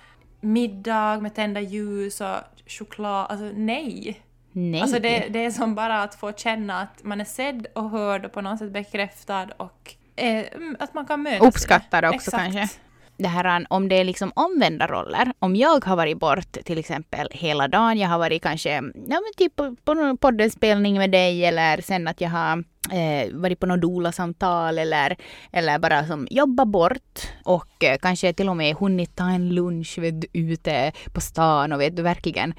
middag 0.41 1.19
med 1.21 1.35
tända 1.35 1.59
ljus 1.61 2.21
och 2.21 2.35
choklad. 2.67 3.25
Alltså 3.31 3.51
nej. 3.55 4.21
Nej. 4.51 4.81
Alltså 4.81 4.99
det, 4.99 5.27
det 5.29 5.45
är 5.45 5.51
som 5.51 5.75
bara 5.75 6.03
att 6.03 6.15
få 6.15 6.31
känna 6.33 6.81
att 6.81 7.03
man 7.03 7.21
är 7.21 7.25
sedd 7.25 7.67
och 7.75 7.89
hörd 7.89 8.25
och 8.25 8.31
på 8.31 8.41
något 8.41 8.59
sätt 8.59 8.71
bekräftad 8.71 9.47
och 9.57 9.95
eh, 10.15 10.45
mm, 10.55 10.77
att 10.79 10.93
man 10.93 11.05
kan 11.05 11.21
mötas. 11.23 11.47
Uppskattad 11.47 12.05
också 12.05 12.15
Exakt. 12.15 12.53
kanske 12.53 12.77
det 13.17 13.27
här 13.27 13.65
om 13.69 13.89
det 13.89 13.95
är 13.95 14.03
liksom 14.03 14.31
omvända 14.35 14.87
roller. 14.87 15.33
Om 15.39 15.55
jag 15.55 15.85
har 15.85 15.95
varit 15.95 16.19
bort 16.19 16.51
till 16.51 16.77
exempel 16.77 17.27
hela 17.31 17.67
dagen, 17.67 17.97
jag 17.97 18.09
har 18.09 18.17
varit 18.17 18.43
kanske 18.43 18.69
ja, 18.69 18.81
men 18.93 19.33
typ 19.37 19.55
på, 19.55 19.75
på 19.83 19.93
någon 19.93 20.17
poddenspelning 20.17 20.97
med 20.97 21.11
dig 21.11 21.45
eller 21.45 21.81
sen 21.81 22.07
att 22.07 22.21
jag 22.21 22.29
har 22.29 22.63
eh, 22.91 23.33
varit 23.33 23.59
på 23.59 23.65
något 23.65 23.81
doula-samtal 23.81 24.79
eller, 24.79 25.17
eller 25.51 25.79
bara 25.79 26.07
som 26.07 26.27
jobbat 26.31 26.67
bort 26.67 27.19
och 27.43 27.83
eh, 27.83 27.97
kanske 27.97 28.33
till 28.33 28.49
och 28.49 28.57
med 28.57 28.75
hunnit 28.75 29.15
ta 29.15 29.29
en 29.29 29.49
lunch 29.49 29.99
vet 29.99 30.25
ute 30.33 30.91
på 31.13 31.21
stan 31.21 31.73
och 31.73 31.81
vet 31.81 31.95
du 31.95 32.01
verkligen 32.01 32.53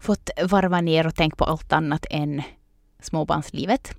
fått 0.00 0.30
varva 0.42 0.80
ner 0.80 1.06
och 1.06 1.14
tänkt 1.14 1.36
på 1.36 1.44
allt 1.44 1.72
annat 1.72 2.06
än 2.10 2.42
småbarnslivet 3.02 3.94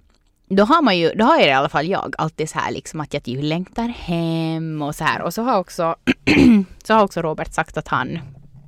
då 0.49 0.63
har 0.63 0.81
man 0.81 0.97
ju, 0.97 1.13
då 1.15 1.25
har 1.25 1.37
jag 1.37 1.47
i 1.47 1.51
alla 1.51 1.69
fall 1.69 1.87
jag 1.87 2.15
alltid 2.17 2.49
så 2.49 2.59
här 2.59 2.71
liksom 2.71 2.99
att 2.99 3.13
jag 3.13 3.23
typ 3.23 3.43
längtar 3.43 3.87
hem 3.87 4.81
och 4.81 4.95
så 4.95 5.03
här. 5.03 5.21
Och 5.21 5.33
så 5.33 5.41
har 5.41 5.59
också, 5.59 5.95
så 6.83 6.93
har 6.93 7.03
också 7.03 7.21
Robert 7.21 7.53
sagt 7.53 7.77
att 7.77 7.87
han 7.87 8.19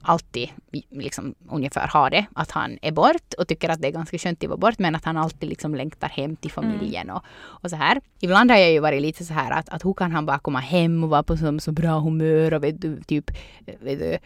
alltid 0.01 0.49
liksom 0.89 1.35
ungefär 1.49 1.87
har 1.87 2.09
det. 2.09 2.25
Att 2.33 2.51
han 2.51 2.77
är 2.81 2.91
bort 2.91 3.33
och 3.37 3.47
tycker 3.47 3.69
att 3.69 3.81
det 3.81 3.87
är 3.87 3.91
ganska 3.91 4.17
skönt 4.17 4.43
att 4.43 4.49
vara 4.49 4.57
bort 4.57 4.79
men 4.79 4.95
att 4.95 5.05
han 5.05 5.17
alltid 5.17 5.49
liksom 5.49 5.75
längtar 5.75 6.09
hem 6.09 6.35
till 6.35 6.51
familjen 6.51 7.03
mm. 7.03 7.15
och, 7.15 7.23
och 7.63 7.69
så 7.69 7.75
här. 7.75 8.01
Ibland 8.19 8.51
har 8.51 8.57
jag 8.57 8.71
ju 8.71 8.79
varit 8.79 9.01
lite 9.01 9.25
så 9.25 9.33
här 9.33 9.51
att, 9.51 9.69
att 9.69 9.85
hur 9.85 9.93
kan 9.93 10.11
han 10.11 10.25
bara 10.25 10.39
komma 10.39 10.59
hem 10.59 11.03
och 11.03 11.09
vara 11.09 11.23
på 11.23 11.37
så, 11.37 11.59
så 11.59 11.71
bra 11.71 11.99
humör 11.99 12.53
och 12.53 12.63
vet 12.63 12.81
du, 12.81 13.01
typ 13.03 13.31
vet 13.79 13.99
du, 13.99 14.17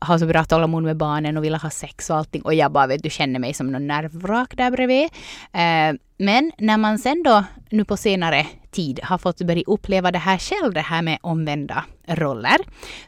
ha 0.00 0.18
så 0.18 0.26
bra 0.26 0.44
tålamod 0.44 0.82
med 0.82 0.96
barnen 0.96 1.36
och 1.36 1.44
vilja 1.44 1.58
ha 1.58 1.70
sex 1.70 2.10
och 2.10 2.16
allting 2.16 2.42
och 2.42 2.54
jag 2.54 2.72
bara 2.72 2.86
vet 2.86 3.02
du 3.02 3.10
känner 3.10 3.40
mig 3.40 3.54
som 3.54 3.72
någon 3.72 3.86
nervvrak 3.86 4.56
där 4.56 4.70
bredvid. 4.70 5.04
Uh, 5.04 5.98
men 6.16 6.52
när 6.58 6.78
man 6.78 6.98
sen 6.98 7.22
då 7.22 7.44
nu 7.70 7.84
på 7.84 7.96
senare 7.96 8.46
tid 8.74 9.00
har 9.02 9.18
fått 9.18 9.38
börja 9.42 9.62
uppleva 9.66 10.10
det 10.10 10.18
här 10.18 10.38
själv, 10.38 10.72
det 10.72 10.80
här 10.80 11.02
med 11.02 11.18
omvända 11.22 11.84
roller. 12.06 12.56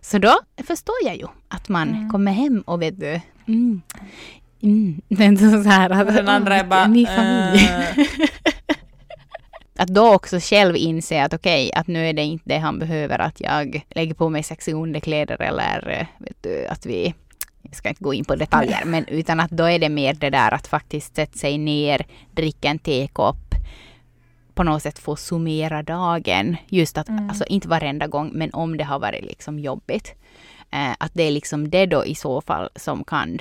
Så 0.01 0.19
då 0.19 0.39
förstår 0.67 0.97
jag 1.05 1.17
ju 1.17 1.27
att 1.49 1.69
man 1.69 1.89
mm. 1.89 2.11
kommer 2.11 2.33
hem 2.33 2.61
och 2.67 2.83
vet 2.83 3.01
du, 3.01 3.21
mm, 3.47 3.83
mm, 4.63 5.01
det 5.09 5.39
så 5.39 5.69
här 5.69 5.91
att, 5.91 6.15
den 6.15 6.29
andra 6.29 6.57
är 6.57 6.65
bara... 6.65 6.89
Min 6.89 7.07
familj. 7.07 7.69
Uh. 7.99 8.07
att 9.79 9.89
då 9.89 10.15
också 10.15 10.39
själv 10.41 10.77
inse 10.77 11.25
att 11.25 11.35
okej, 11.35 11.69
okay, 11.69 11.81
att 11.81 11.87
nu 11.87 12.09
är 12.09 12.13
det 12.13 12.23
inte 12.23 12.49
det 12.49 12.59
han 12.59 12.79
behöver, 12.79 13.19
att 13.19 13.41
jag 13.41 13.87
lägger 13.91 14.15
på 14.15 14.29
mig 14.29 14.43
sexiga 14.43 14.77
underkläder 14.77 15.43
eller 15.43 16.07
vet 16.19 16.43
du, 16.43 16.67
att 16.67 16.87
vi 16.87 17.15
jag 17.63 17.77
ska 17.77 17.89
inte 17.89 18.05
gå 18.05 18.15
in 18.15 18.25
på 18.25 18.37
detaljer, 18.37 18.83
men 18.85 19.05
utan 19.09 19.41
att 19.41 19.51
då 19.51 19.65
är 19.65 19.79
det 19.79 19.89
mer 19.89 20.15
det 20.15 20.31
där 20.31 20.55
att 20.55 20.67
faktiskt 20.67 21.17
sätta 21.17 21.39
sig 21.39 21.59
ner, 21.59 22.07
dricka 22.31 22.69
en 22.69 22.79
tekopp, 22.79 23.46
på 24.57 24.63
något 24.63 24.83
sätt 24.83 24.99
få 24.99 25.17
summera 25.17 25.83
dagen. 25.83 26.57
Just 26.69 26.99
att, 26.99 27.09
mm. 27.09 27.29
alltså 27.29 27.45
inte 27.45 27.69
varenda 27.69 28.07
gång, 28.07 28.31
men 28.35 28.51
om 28.53 28.77
det 28.77 28.85
har 28.85 28.99
varit 28.99 29.25
liksom 29.25 29.59
jobbigt. 29.59 30.15
Eh, 30.71 30.93
att 30.99 31.15
det 31.15 31.23
är 31.23 31.31
liksom 31.31 31.71
det 31.71 31.87
då 31.87 32.05
i 32.05 32.15
så 32.15 32.41
fall 32.41 32.69
som 32.77 33.05
kan 33.05 33.39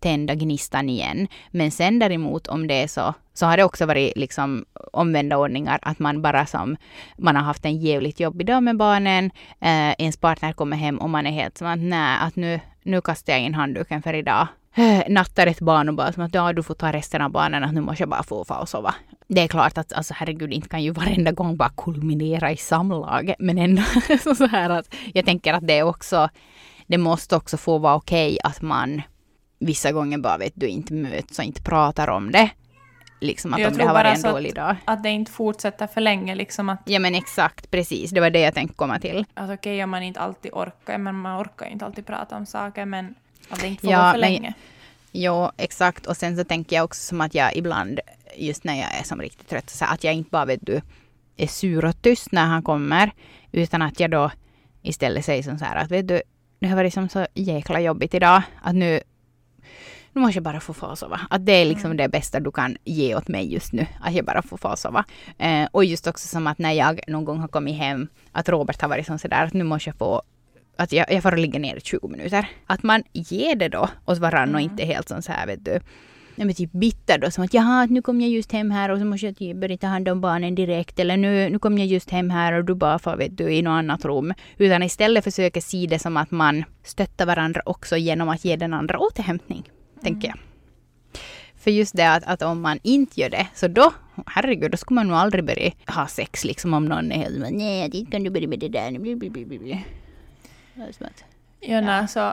tända 0.00 0.34
gnistan 0.34 0.88
igen. 0.88 1.28
Men 1.50 1.70
sen 1.70 1.98
däremot 1.98 2.46
om 2.46 2.66
det 2.66 2.82
är 2.82 2.88
så, 2.88 3.14
så 3.34 3.46
har 3.46 3.56
det 3.56 3.64
också 3.64 3.86
varit 3.86 4.16
liksom 4.16 4.64
omvända 4.92 5.36
ordningar, 5.36 5.78
att 5.82 5.98
man 5.98 6.22
bara 6.22 6.46
som, 6.46 6.76
man 7.18 7.36
har 7.36 7.42
haft 7.42 7.64
en 7.64 7.80
jävligt 7.80 8.20
jobbig 8.20 8.46
dag 8.46 8.62
med 8.62 8.76
barnen, 8.76 9.30
eh, 9.60 9.92
ens 9.98 10.16
partner 10.16 10.52
kommer 10.52 10.76
hem 10.76 10.98
och 10.98 11.10
man 11.10 11.26
är 11.26 11.30
helt 11.30 11.58
som 11.58 11.66
att 11.66 11.78
nej, 11.78 12.18
att 12.20 12.36
nu, 12.36 12.60
nu 12.82 13.00
kastar 13.00 13.32
jag 13.32 13.42
in 13.42 13.54
handduken 13.54 14.02
för 14.02 14.14
idag. 14.14 14.46
Nattar 15.08 15.46
ett 15.46 15.60
barn 15.60 15.88
och 15.88 15.94
bara 15.94 16.12
som 16.12 16.22
att 16.22 16.34
ja, 16.34 16.52
du 16.52 16.62
får 16.62 16.74
ta 16.74 16.92
resten 16.92 17.22
av 17.22 17.30
barnen, 17.30 17.64
att 17.64 17.74
nu 17.74 17.80
måste 17.80 18.02
jag 18.02 18.08
bara 18.08 18.22
få 18.22 18.44
få 18.44 18.54
och 18.54 18.68
sova. 18.68 18.94
Det 19.28 19.40
är 19.40 19.48
klart 19.48 19.78
att 19.78 19.92
alltså 19.92 20.14
herregud, 20.16 20.52
inte 20.52 20.68
kan 20.68 20.82
ju 20.82 20.90
varenda 20.90 21.32
gång 21.32 21.56
bara 21.56 21.70
kulminera 21.76 22.52
i 22.52 22.56
samlag, 22.56 23.34
men 23.38 23.58
ändå 23.58 23.82
så 24.36 24.46
här 24.46 24.70
att 24.70 24.94
jag 25.14 25.24
tänker 25.24 25.54
att 25.54 25.66
det 25.66 25.78
är 25.78 25.82
också, 25.82 26.28
det 26.86 26.98
måste 26.98 27.36
också 27.36 27.56
få 27.56 27.78
vara 27.78 27.94
okej 27.94 28.28
okay 28.28 28.38
att 28.50 28.62
man 28.62 29.02
vissa 29.58 29.92
gånger 29.92 30.18
bara 30.18 30.38
vet 30.38 30.52
du 30.54 30.66
inte 30.66 30.94
möts 30.94 31.38
och 31.38 31.44
inte 31.44 31.62
pratar 31.62 32.08
om 32.08 32.32
det. 32.32 32.50
Liksom 33.20 33.54
att 33.54 33.60
jag 33.60 33.72
om 33.72 33.78
det 33.78 33.84
har 33.84 33.94
varit 33.94 34.24
en 34.24 34.32
dålig 34.32 34.54
dag. 34.54 34.76
Att, 34.84 35.02
det 35.02 35.08
inte 35.08 35.32
fortsätter 35.32 35.86
för 35.86 36.00
länge 36.00 36.34
liksom 36.34 36.68
att... 36.68 36.82
Ja 36.84 36.98
men 36.98 37.14
exakt, 37.14 37.70
precis. 37.70 38.10
Det 38.10 38.20
var 38.20 38.30
det 38.30 38.40
jag 38.40 38.54
tänkte 38.54 38.76
komma 38.76 38.98
till. 38.98 39.24
Att 39.34 39.44
okej 39.44 39.54
okay, 39.54 39.84
om 39.84 39.90
man 39.90 40.02
inte 40.02 40.20
alltid 40.20 40.52
orkar, 40.52 40.98
men 40.98 41.14
man 41.14 41.42
orkar 41.42 41.66
inte 41.66 41.84
alltid 41.84 42.06
prata 42.06 42.36
om 42.36 42.46
saker 42.46 42.84
men 42.84 43.14
att 43.50 43.60
det 43.60 43.66
inte 43.66 43.80
får 43.80 43.92
ja, 43.92 43.98
vara 43.98 44.12
för 44.12 44.20
men, 44.20 44.32
länge. 44.32 44.54
Jo, 45.12 45.50
exakt. 45.56 46.06
Och 46.06 46.16
sen 46.16 46.36
så 46.36 46.44
tänker 46.44 46.76
jag 46.76 46.84
också 46.84 47.00
som 47.00 47.20
att 47.20 47.34
jag 47.34 47.56
ibland, 47.56 48.00
just 48.36 48.64
när 48.64 48.74
jag 48.80 48.94
är 48.94 49.02
som 49.02 49.20
riktigt 49.20 49.48
trött, 49.48 49.70
så 49.70 49.84
att 49.84 50.04
jag 50.04 50.14
inte 50.14 50.30
bara 50.30 50.44
vet 50.44 50.66
du, 50.66 50.80
är 51.36 51.46
sur 51.46 51.84
och 51.84 52.02
tyst 52.02 52.32
när 52.32 52.46
han 52.46 52.62
kommer, 52.62 53.10
utan 53.52 53.82
att 53.82 54.00
jag 54.00 54.10
då 54.10 54.30
istället 54.82 55.24
säger 55.24 55.42
som 55.42 55.58
så 55.58 55.64
här 55.64 55.76
att 55.76 55.90
vet 55.90 56.08
du, 56.08 56.22
det 56.58 56.68
har 56.68 56.76
varit 56.76 56.94
som 56.94 57.08
så 57.08 57.26
jäkla 57.34 57.80
jobbigt 57.80 58.14
idag, 58.14 58.42
att 58.62 58.74
nu 58.74 59.00
nu 60.12 60.20
måste 60.20 60.36
jag 60.36 60.44
bara 60.44 60.60
få 60.60 60.74
få 60.74 60.96
sova. 60.96 61.20
Att 61.30 61.46
det 61.46 61.52
är 61.52 61.64
liksom 61.64 61.86
mm. 61.86 61.96
det 61.96 62.08
bästa 62.08 62.40
du 62.40 62.50
kan 62.50 62.76
ge 62.84 63.14
åt 63.14 63.28
mig 63.28 63.52
just 63.52 63.72
nu. 63.72 63.86
Att 64.00 64.14
jag 64.14 64.24
bara 64.24 64.42
får 64.42 64.56
få 64.56 64.76
sova. 64.76 65.04
Eh, 65.38 65.68
och 65.72 65.84
just 65.84 66.06
också 66.06 66.28
som 66.28 66.46
att 66.46 66.58
när 66.58 66.72
jag 66.72 67.00
någon 67.06 67.24
gång 67.24 67.38
har 67.38 67.48
kommit 67.48 67.76
hem, 67.76 68.08
att 68.32 68.48
Robert 68.48 68.82
har 68.82 68.88
varit 68.88 69.06
som 69.06 69.18
sådär 69.18 69.44
att 69.44 69.52
nu 69.52 69.64
måste 69.64 69.88
jag 69.88 69.96
få 69.96 70.22
att 70.78 70.92
jag, 70.92 71.12
jag 71.12 71.22
får 71.22 71.36
ligga 71.36 71.58
ner 71.58 71.76
i 71.76 71.80
20 71.80 72.08
minuter. 72.08 72.48
Att 72.66 72.82
man 72.82 73.02
ger 73.12 73.56
det 73.56 73.68
då 73.68 73.88
åt 74.06 74.18
varandra 74.18 74.42
mm. 74.42 74.54
och 74.54 74.60
inte 74.60 74.84
helt 74.84 75.08
sån 75.08 75.22
så 75.22 75.32
här 75.32 75.46
vet 75.46 75.64
du 75.64 75.80
ja, 76.38 76.44
men 76.44 76.54
typ 76.54 76.72
bitter 76.72 77.18
då, 77.18 77.30
som 77.30 77.44
att 77.44 77.54
jaha, 77.54 77.86
nu 77.86 78.02
kom 78.02 78.20
jag 78.20 78.30
just 78.30 78.52
hem 78.52 78.70
här 78.70 78.90
och 78.90 78.98
så 78.98 79.04
måste 79.04 79.26
jag 79.26 79.36
typ 79.36 79.56
börja 79.56 79.76
ta 79.76 79.86
hand 79.86 80.08
om 80.08 80.20
barnen 80.20 80.54
direkt. 80.54 80.98
Eller 80.98 81.16
nu, 81.16 81.50
nu 81.50 81.58
kom 81.58 81.78
jag 81.78 81.86
just 81.86 82.10
hem 82.10 82.30
här 82.30 82.52
och 82.52 82.64
du 82.64 82.74
bara 82.74 82.98
får 82.98 83.16
vet 83.16 83.38
du, 83.38 83.52
i 83.52 83.62
något 83.62 83.78
annat 83.78 84.04
rum. 84.04 84.34
Utan 84.58 84.82
istället 84.82 85.24
försöker 85.24 85.60
se 85.60 85.86
det 85.86 85.98
som 85.98 86.16
att 86.16 86.30
man 86.30 86.64
stöttar 86.84 87.26
varandra 87.26 87.60
också 87.64 87.96
genom 87.96 88.28
att 88.28 88.44
ge 88.44 88.56
den 88.56 88.74
andra 88.74 88.98
återhämtning 88.98 89.70
tänker 90.02 90.28
jag. 90.28 90.38
För 91.56 91.70
just 91.70 91.96
det 91.96 92.10
att, 92.10 92.24
att, 92.24 92.42
om 92.42 92.60
man 92.60 92.78
inte 92.82 93.20
gör 93.20 93.30
det, 93.30 93.46
så 93.54 93.68
då, 93.68 93.92
herregud, 94.26 94.70
då 94.70 94.76
skulle 94.76 94.94
man 94.94 95.08
nog 95.08 95.16
aldrig 95.16 95.44
börja 95.44 95.70
ha 95.86 96.06
sex 96.06 96.44
liksom 96.44 96.74
om 96.74 96.84
någon 96.84 97.12
är 97.12 97.16
helt 97.16 97.38
nej, 97.50 97.90
inte 97.92 98.10
kan 98.10 98.24
du 98.24 98.30
börja 98.30 98.48
med 98.48 98.58
det 98.58 98.68
där. 98.68 98.98
Blablabla. 98.98 99.78
Ja, 101.60 101.80
nej, 101.80 102.08
så 102.08 102.32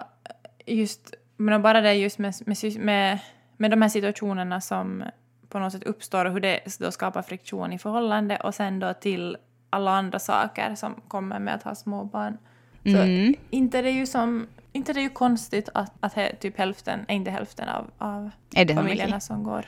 just, 0.66 1.14
men 1.38 1.62
bara 1.62 1.82
det 1.82 1.94
just 1.94 2.20
med, 2.20 2.34
med, 2.78 3.20
med, 3.58 3.72
de 3.72 3.82
här 3.82 3.90
situationerna 3.90 4.62
som 4.62 5.04
på 5.50 5.60
något 5.60 5.72
sätt 5.72 5.84
uppstår 5.84 6.26
och 6.26 6.32
hur 6.32 6.40
det 6.40 6.80
då 6.80 6.92
skapar 6.92 7.22
friktion 7.22 7.74
i 7.74 7.80
förhållande 7.80 8.38
och 8.38 8.56
sen 8.56 8.80
då 8.80 8.94
till 8.94 9.38
alla 9.70 9.92
andra 9.92 10.20
saker 10.20 10.76
som 10.76 11.02
kommer 11.08 11.40
med 11.40 11.56
att 11.56 11.64
ha 11.64 11.76
småbarn. 11.76 12.38
Så 12.84 12.98
mm. 12.98 13.36
inte 13.50 13.82
det 13.82 13.90
är 13.90 13.94
ju 13.94 14.06
som 14.06 14.48
inte 14.72 14.94
det 14.94 15.00
är 15.00 15.04
ju 15.04 15.10
konstigt 15.10 15.70
att, 15.74 15.94
att 16.00 16.40
typ 16.40 16.58
hälften, 16.58 17.06
inte 17.08 17.32
hälften 17.32 17.70
av, 17.70 17.92
av 17.98 18.32
familjerna 18.76 19.20
som 19.20 19.44
går 19.44 19.66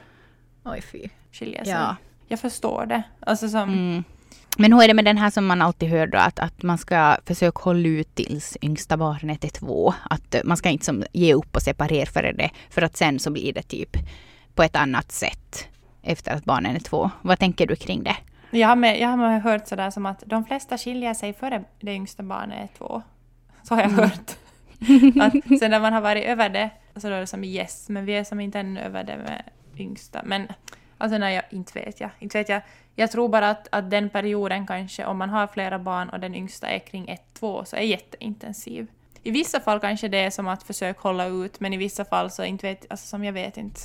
Oj, 0.63 0.81
fy. 0.81 1.09
skiljer 1.31 1.63
sig. 1.63 1.73
Ja. 1.73 1.95
Jag 2.27 2.39
förstår 2.39 2.85
det. 2.85 3.03
Alltså 3.19 3.49
som... 3.49 3.69
Mm. 3.69 4.03
Men 4.59 4.73
hur 4.73 4.83
är 4.83 4.87
det 4.87 4.93
med 4.93 5.05
den 5.05 5.17
här 5.17 5.29
som 5.29 5.45
man 5.45 5.61
alltid 5.61 5.89
hör 5.89 6.07
då, 6.07 6.17
att, 6.17 6.39
att 6.39 6.63
man 6.63 6.77
ska 6.77 7.17
försöka 7.25 7.61
hålla 7.61 7.87
ut 7.87 8.15
tills 8.15 8.57
yngsta 8.61 8.97
barnet 8.97 9.43
är 9.43 9.49
två. 9.49 9.93
Att 10.09 10.35
man 10.43 10.57
ska 10.57 10.69
inte 10.69 10.85
som 10.85 11.03
ge 11.13 11.33
upp 11.33 11.55
och 11.55 11.61
separera 11.61 12.05
för 12.05 12.23
det, 12.23 12.49
för 12.69 12.81
att 12.81 12.97
sen 12.97 13.19
så 13.19 13.31
blir 13.31 13.53
det 13.53 13.61
typ 13.61 13.97
på 14.55 14.63
ett 14.63 14.75
annat 14.75 15.11
sätt 15.11 15.67
efter 16.03 16.31
att 16.31 16.45
barnen 16.45 16.75
är 16.75 16.79
två. 16.79 17.09
Vad 17.21 17.39
tänker 17.39 17.67
du 17.67 17.75
kring 17.75 18.03
det? 18.03 18.15
Jag 18.51 18.67
har, 18.67 18.75
med, 18.75 18.99
jag 18.99 19.07
har 19.07 19.39
hört 19.39 19.67
sådär 19.67 19.89
som 19.89 20.05
att 20.05 20.23
de 20.25 20.45
flesta 20.45 20.77
skiljer 20.77 21.13
sig 21.13 21.33
före 21.33 21.63
det 21.79 21.93
yngsta 21.93 22.23
barnet 22.23 22.69
är 22.69 22.77
två. 22.77 23.01
Så 23.63 23.75
har 23.75 23.81
jag 23.81 23.91
mm. 23.91 23.99
hört. 23.99 24.31
att 25.21 25.59
sen 25.59 25.71
när 25.71 25.79
man 25.79 25.93
har 25.93 26.01
varit 26.01 26.25
över 26.25 26.49
det, 26.49 26.69
så 26.95 27.09
då 27.09 27.15
är 27.15 27.19
det 27.19 27.27
som 27.27 27.43
yes, 27.43 27.89
men 27.89 28.05
vi 28.05 28.13
är 28.13 28.23
som 28.23 28.39
inte 28.39 28.59
ännu 28.59 28.79
över 28.79 29.03
det 29.03 29.17
med 29.17 29.43
yngsta. 29.77 30.21
Men 30.25 30.47
alltså 30.97 31.17
nej, 31.17 31.35
jag, 31.35 31.43
inte 31.49 31.79
vet 31.79 31.99
jag. 31.99 32.09
Inte 32.19 32.37
vet 32.37 32.49
jag. 32.49 32.61
Jag 32.95 33.11
tror 33.11 33.29
bara 33.29 33.49
att, 33.49 33.67
att 33.71 33.91
den 33.91 34.09
perioden 34.09 34.67
kanske, 34.67 35.05
om 35.05 35.17
man 35.17 35.29
har 35.29 35.47
flera 35.47 35.79
barn 35.79 36.09
och 36.09 36.19
den 36.19 36.35
yngsta 36.35 36.67
är 36.67 36.79
kring 36.79 37.09
ett, 37.09 37.33
två, 37.33 37.65
så 37.65 37.75
är 37.75 37.81
jätteintensiv. 37.81 38.87
I 39.23 39.31
vissa 39.31 39.59
fall 39.59 39.79
kanske 39.79 40.07
det 40.07 40.17
är 40.17 40.29
som 40.29 40.47
att 40.47 40.63
försöka 40.63 40.99
hålla 41.01 41.25
ut, 41.25 41.59
men 41.59 41.73
i 41.73 41.77
vissa 41.77 42.05
fall 42.05 42.31
så 42.31 42.43
inte 42.43 42.67
vet, 42.67 42.85
alltså 42.89 43.07
som 43.07 43.23
jag 43.23 43.33
vet 43.33 43.57
inte. 43.57 43.79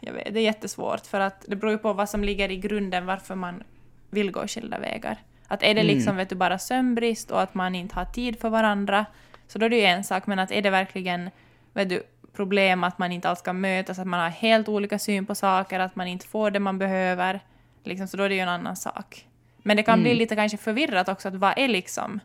Jag 0.00 0.12
vet, 0.12 0.34
det 0.34 0.40
är 0.40 0.44
jättesvårt 0.44 1.06
för 1.06 1.20
att 1.20 1.44
det 1.48 1.56
beror 1.56 1.72
ju 1.72 1.78
på 1.78 1.92
vad 1.92 2.08
som 2.08 2.24
ligger 2.24 2.50
i 2.50 2.56
grunden 2.56 3.06
varför 3.06 3.34
man 3.34 3.62
vill 4.10 4.30
gå 4.30 4.46
skilda 4.46 4.78
vägar. 4.78 5.18
Att 5.48 5.62
är 5.62 5.74
det 5.74 5.82
liksom 5.82 6.08
mm. 6.10 6.16
vet 6.16 6.28
du, 6.28 6.34
bara 6.34 6.58
sömnbrist 6.58 7.30
och 7.30 7.42
att 7.42 7.54
man 7.54 7.74
inte 7.74 7.94
har 7.94 8.04
tid 8.04 8.40
för 8.40 8.48
varandra, 8.48 9.06
så 9.46 9.58
då 9.58 9.66
är 9.66 9.70
det 9.70 9.76
ju 9.76 9.84
en 9.84 10.04
sak, 10.04 10.26
men 10.26 10.38
att 10.38 10.52
är 10.52 10.62
det 10.62 10.70
verkligen 10.70 11.30
vet 11.72 11.88
du, 11.88 12.02
problem 12.32 12.84
att 12.84 12.98
man 12.98 13.12
inte 13.12 13.28
alls 13.28 13.42
kan 13.42 13.60
mötas, 13.60 13.98
att 13.98 14.06
man 14.06 14.20
har 14.20 14.28
helt 14.28 14.68
olika 14.68 14.98
syn 14.98 15.26
på 15.26 15.34
saker, 15.34 15.80
att 15.80 15.96
man 15.96 16.06
inte 16.06 16.26
får 16.26 16.50
det 16.50 16.60
man 16.60 16.78
behöver, 16.78 17.40
liksom, 17.84 18.08
så 18.08 18.16
då 18.16 18.22
är 18.22 18.28
det 18.28 18.34
ju 18.34 18.40
en 18.40 18.48
annan 18.48 18.76
sak. 18.76 19.26
Men 19.62 19.76
det 19.76 19.82
kan 19.82 19.94
mm. 19.94 20.02
bli 20.02 20.14
lite 20.14 20.36
kanske 20.36 20.58
förvirrat 20.58 21.08
också, 21.08 21.28
att 21.28 21.34
vad 21.34 21.54
är 21.56 21.68
liksom, 21.68 22.20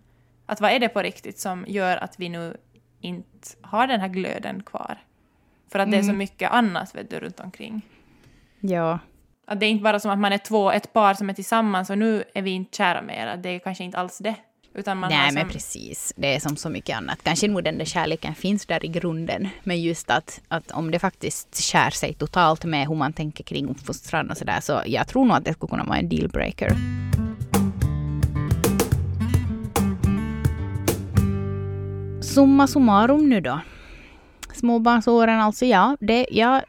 att 0.45 0.61
vad 0.61 0.71
är 0.71 0.79
det 0.79 0.89
på 0.89 1.01
riktigt 1.01 1.39
som 1.39 1.65
gör 1.67 1.97
att 1.97 2.19
vi 2.19 2.29
nu 2.29 2.57
inte 3.01 3.47
har 3.61 3.87
den 3.87 4.01
här 4.01 4.07
glöden 4.07 4.63
kvar? 4.63 4.97
För 5.71 5.79
att 5.79 5.87
mm. 5.87 5.91
det 5.91 5.97
är 5.97 6.01
så 6.01 6.09
mm. 6.09 6.17
mycket 6.17 6.51
annat 6.51 6.95
vet 6.95 7.09
du, 7.09 7.19
runt 7.19 7.39
omkring. 7.39 7.81
Ja, 8.59 8.99
att 9.47 9.59
det 9.59 9.65
är 9.65 9.69
inte 9.69 9.83
bara 9.83 9.99
som 9.99 10.11
att 10.11 10.19
man 10.19 10.33
är 10.33 10.37
två, 10.37 10.71
ett 10.71 10.93
par 10.93 11.13
som 11.13 11.29
är 11.29 11.33
tillsammans 11.33 11.89
och 11.89 11.97
nu 11.97 12.23
är 12.33 12.41
vi 12.41 12.51
inte 12.51 12.77
kära 12.77 13.01
mer. 13.01 13.37
Det 13.37 13.49
är 13.49 13.59
kanske 13.59 13.83
inte 13.83 13.97
alls 13.97 14.17
det. 14.17 14.35
Utan 14.77 14.97
man 14.97 15.09
Nej 15.09 15.17
har 15.19 15.31
men 15.31 15.43
som, 15.43 15.51
precis, 15.51 16.13
det 16.15 16.35
är 16.35 16.39
som 16.39 16.55
så 16.55 16.69
mycket 16.69 16.97
annat. 16.97 17.23
Kanske 17.23 17.47
nog 17.47 17.63
den 17.63 17.77
där 17.77 17.85
kärleken 17.85 18.35
finns 18.35 18.65
där 18.65 18.85
i 18.85 18.87
grunden. 18.87 19.49
Men 19.63 19.81
just 19.81 20.09
att, 20.09 20.41
att 20.47 20.71
om 20.71 20.91
det 20.91 20.99
faktiskt 20.99 21.63
skär 21.63 21.89
sig 21.89 22.13
totalt 22.13 22.65
med 22.65 22.87
hur 22.87 22.95
man 22.95 23.13
tänker 23.13 23.43
kring 23.43 23.67
uppfostran 23.69 24.31
och 24.31 24.37
sådär. 24.37 24.59
Så 24.61 24.81
jag 24.85 25.07
tror 25.07 25.25
nog 25.25 25.37
att 25.37 25.45
det 25.45 25.53
skulle 25.53 25.69
kunna 25.69 25.83
vara 25.83 25.97
en 25.97 26.09
dealbreaker. 26.09 26.75
Summa 32.21 32.67
summarum 32.67 33.29
nu 33.29 33.41
då. 33.41 33.59
Småbarnsåren 34.53 35.39
alltså, 35.39 35.65
ja. 35.65 35.97
Det, 35.99 36.27
ja 36.31 36.61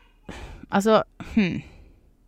alltså, 0.69 1.05
hmm. 1.35 1.61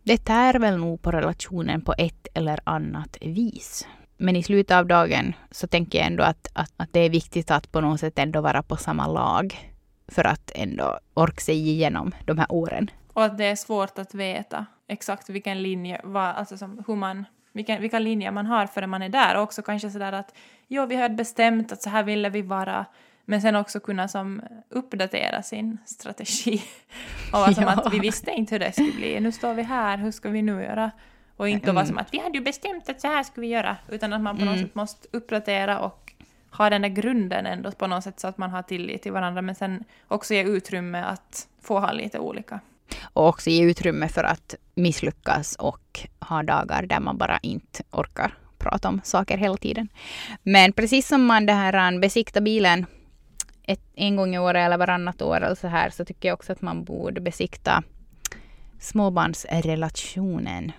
Det 0.03 0.17
tär 0.17 0.59
väl 0.59 0.77
nog 0.77 1.01
på 1.01 1.11
relationen 1.11 1.81
på 1.81 1.93
ett 1.97 2.27
eller 2.33 2.59
annat 2.63 3.17
vis. 3.21 3.87
Men 4.21 4.35
i 4.35 4.43
slutet 4.43 4.77
av 4.77 4.85
dagen 4.85 5.33
så 5.51 5.67
tänker 5.67 5.97
jag 5.97 6.07
ändå 6.07 6.23
att, 6.23 6.47
att, 6.53 6.71
att 6.77 6.93
det 6.93 6.99
är 6.99 7.09
viktigt 7.09 7.51
att 7.51 7.71
på 7.71 7.81
något 7.81 7.99
sätt 7.99 8.19
ändå 8.19 8.41
vara 8.41 8.63
på 8.63 8.77
samma 8.77 9.07
lag. 9.07 9.71
För 10.07 10.27
att 10.27 10.51
ändå 10.55 10.99
orka 11.13 11.39
sig 11.39 11.69
igenom 11.69 12.11
de 12.25 12.37
här 12.37 12.51
åren. 12.51 12.89
Och 13.13 13.23
att 13.23 13.37
det 13.37 13.45
är 13.45 13.55
svårt 13.55 13.97
att 13.99 14.13
veta 14.13 14.65
exakt 14.87 15.29
vilken 15.29 15.61
linje, 15.63 16.01
vad, 16.03 16.25
alltså 16.25 16.57
som, 16.57 16.83
hur 16.87 16.95
man, 16.95 17.25
vilken, 17.53 17.81
vilka 17.81 17.99
linjer 17.99 18.31
man 18.31 18.45
har 18.45 18.67
förrän 18.67 18.89
man 18.89 19.01
är 19.01 19.09
där. 19.09 19.35
Och 19.35 19.43
också 19.43 19.61
kanske 19.61 19.89
sådär 19.89 20.13
att 20.13 20.35
jo, 20.67 20.85
vi 20.85 20.95
har 20.95 21.09
bestämt 21.09 21.71
att 21.71 21.81
så 21.81 21.89
här 21.89 22.03
ville 22.03 22.29
vi 22.29 22.41
vara. 22.41 22.85
Men 23.25 23.41
sen 23.41 23.55
också 23.55 23.79
kunna 23.79 24.07
som 24.07 24.41
uppdatera 24.69 25.41
sin 25.43 25.77
strategi. 25.85 26.63
Och 27.33 27.55
som 27.55 27.63
Ja. 27.63 27.69
att 27.69 27.93
vi 27.93 27.99
visste 27.99 28.31
inte 28.31 28.55
hur 28.55 28.59
det 28.59 28.71
skulle 28.71 28.91
bli. 28.91 29.19
Nu 29.19 29.31
står 29.31 29.53
vi 29.53 29.63
här, 29.63 29.97
hur 29.97 30.11
ska 30.11 30.29
vi 30.29 30.41
nu 30.41 30.63
göra? 30.63 30.91
Och 31.41 31.49
inte 31.49 31.71
vara 31.71 31.85
som 31.85 31.97
att 31.97 32.13
vi 32.13 32.19
hade 32.19 32.37
ju 32.37 32.43
bestämt 32.43 32.89
att 32.89 33.01
så 33.01 33.07
här 33.07 33.23
ska 33.23 33.41
vi 33.41 33.47
göra. 33.47 33.77
Utan 33.89 34.13
att 34.13 34.21
man 34.21 34.37
på 34.37 34.45
något 34.45 34.53
Mm. 34.53 34.65
sätt 34.65 34.75
måste 34.75 35.07
uppdatera 35.11 35.79
och 35.79 36.13
ha 36.51 36.69
den 36.69 36.81
där 36.81 36.89
grunden 36.89 37.45
ändå 37.45 37.71
på 37.71 37.87
något 37.87 38.03
sätt 38.03 38.19
så 38.19 38.27
att 38.27 38.37
man 38.37 38.49
har 38.49 38.61
tillit 38.61 39.01
till 39.01 39.11
varandra. 39.11 39.41
Men 39.41 39.55
sen 39.55 39.83
också 40.07 40.33
ge 40.33 40.43
utrymme 40.43 41.01
att 41.03 41.47
få 41.61 41.79
ha 41.79 41.91
lite 41.91 42.19
olika. 42.19 42.59
Och 43.13 43.27
också 43.27 43.49
ge 43.49 43.63
utrymme 43.63 44.07
för 44.07 44.23
att 44.23 44.55
misslyckas 44.75 45.55
och 45.55 46.07
ha 46.19 46.43
dagar 46.43 46.85
där 46.85 46.99
man 46.99 47.17
bara 47.17 47.39
inte 47.41 47.83
orkar 47.91 48.33
prata 48.57 48.87
om 48.89 49.01
saker 49.03 49.37
hela 49.37 49.57
tiden. 49.57 49.87
Men 50.43 50.73
precis 50.73 51.07
som 51.07 51.25
man 51.25 51.45
det 51.45 51.53
här 51.53 51.99
besiktar 51.99 52.41
bilen 52.41 52.85
ett, 53.63 53.81
en 53.95 54.15
gång 54.15 54.35
i 54.35 54.39
året 54.39 54.65
eller 54.65 54.77
varannat 54.77 55.21
år 55.21 55.41
eller 55.41 55.55
så 55.55 55.67
här 55.67 55.89
så 55.89 56.05
tycker 56.05 56.27
jag 56.29 56.33
också 56.33 56.51
att 56.51 56.61
man 56.61 56.83
borde 56.83 57.21
besikta 57.21 57.83
småbarnsrelationen 58.79 60.71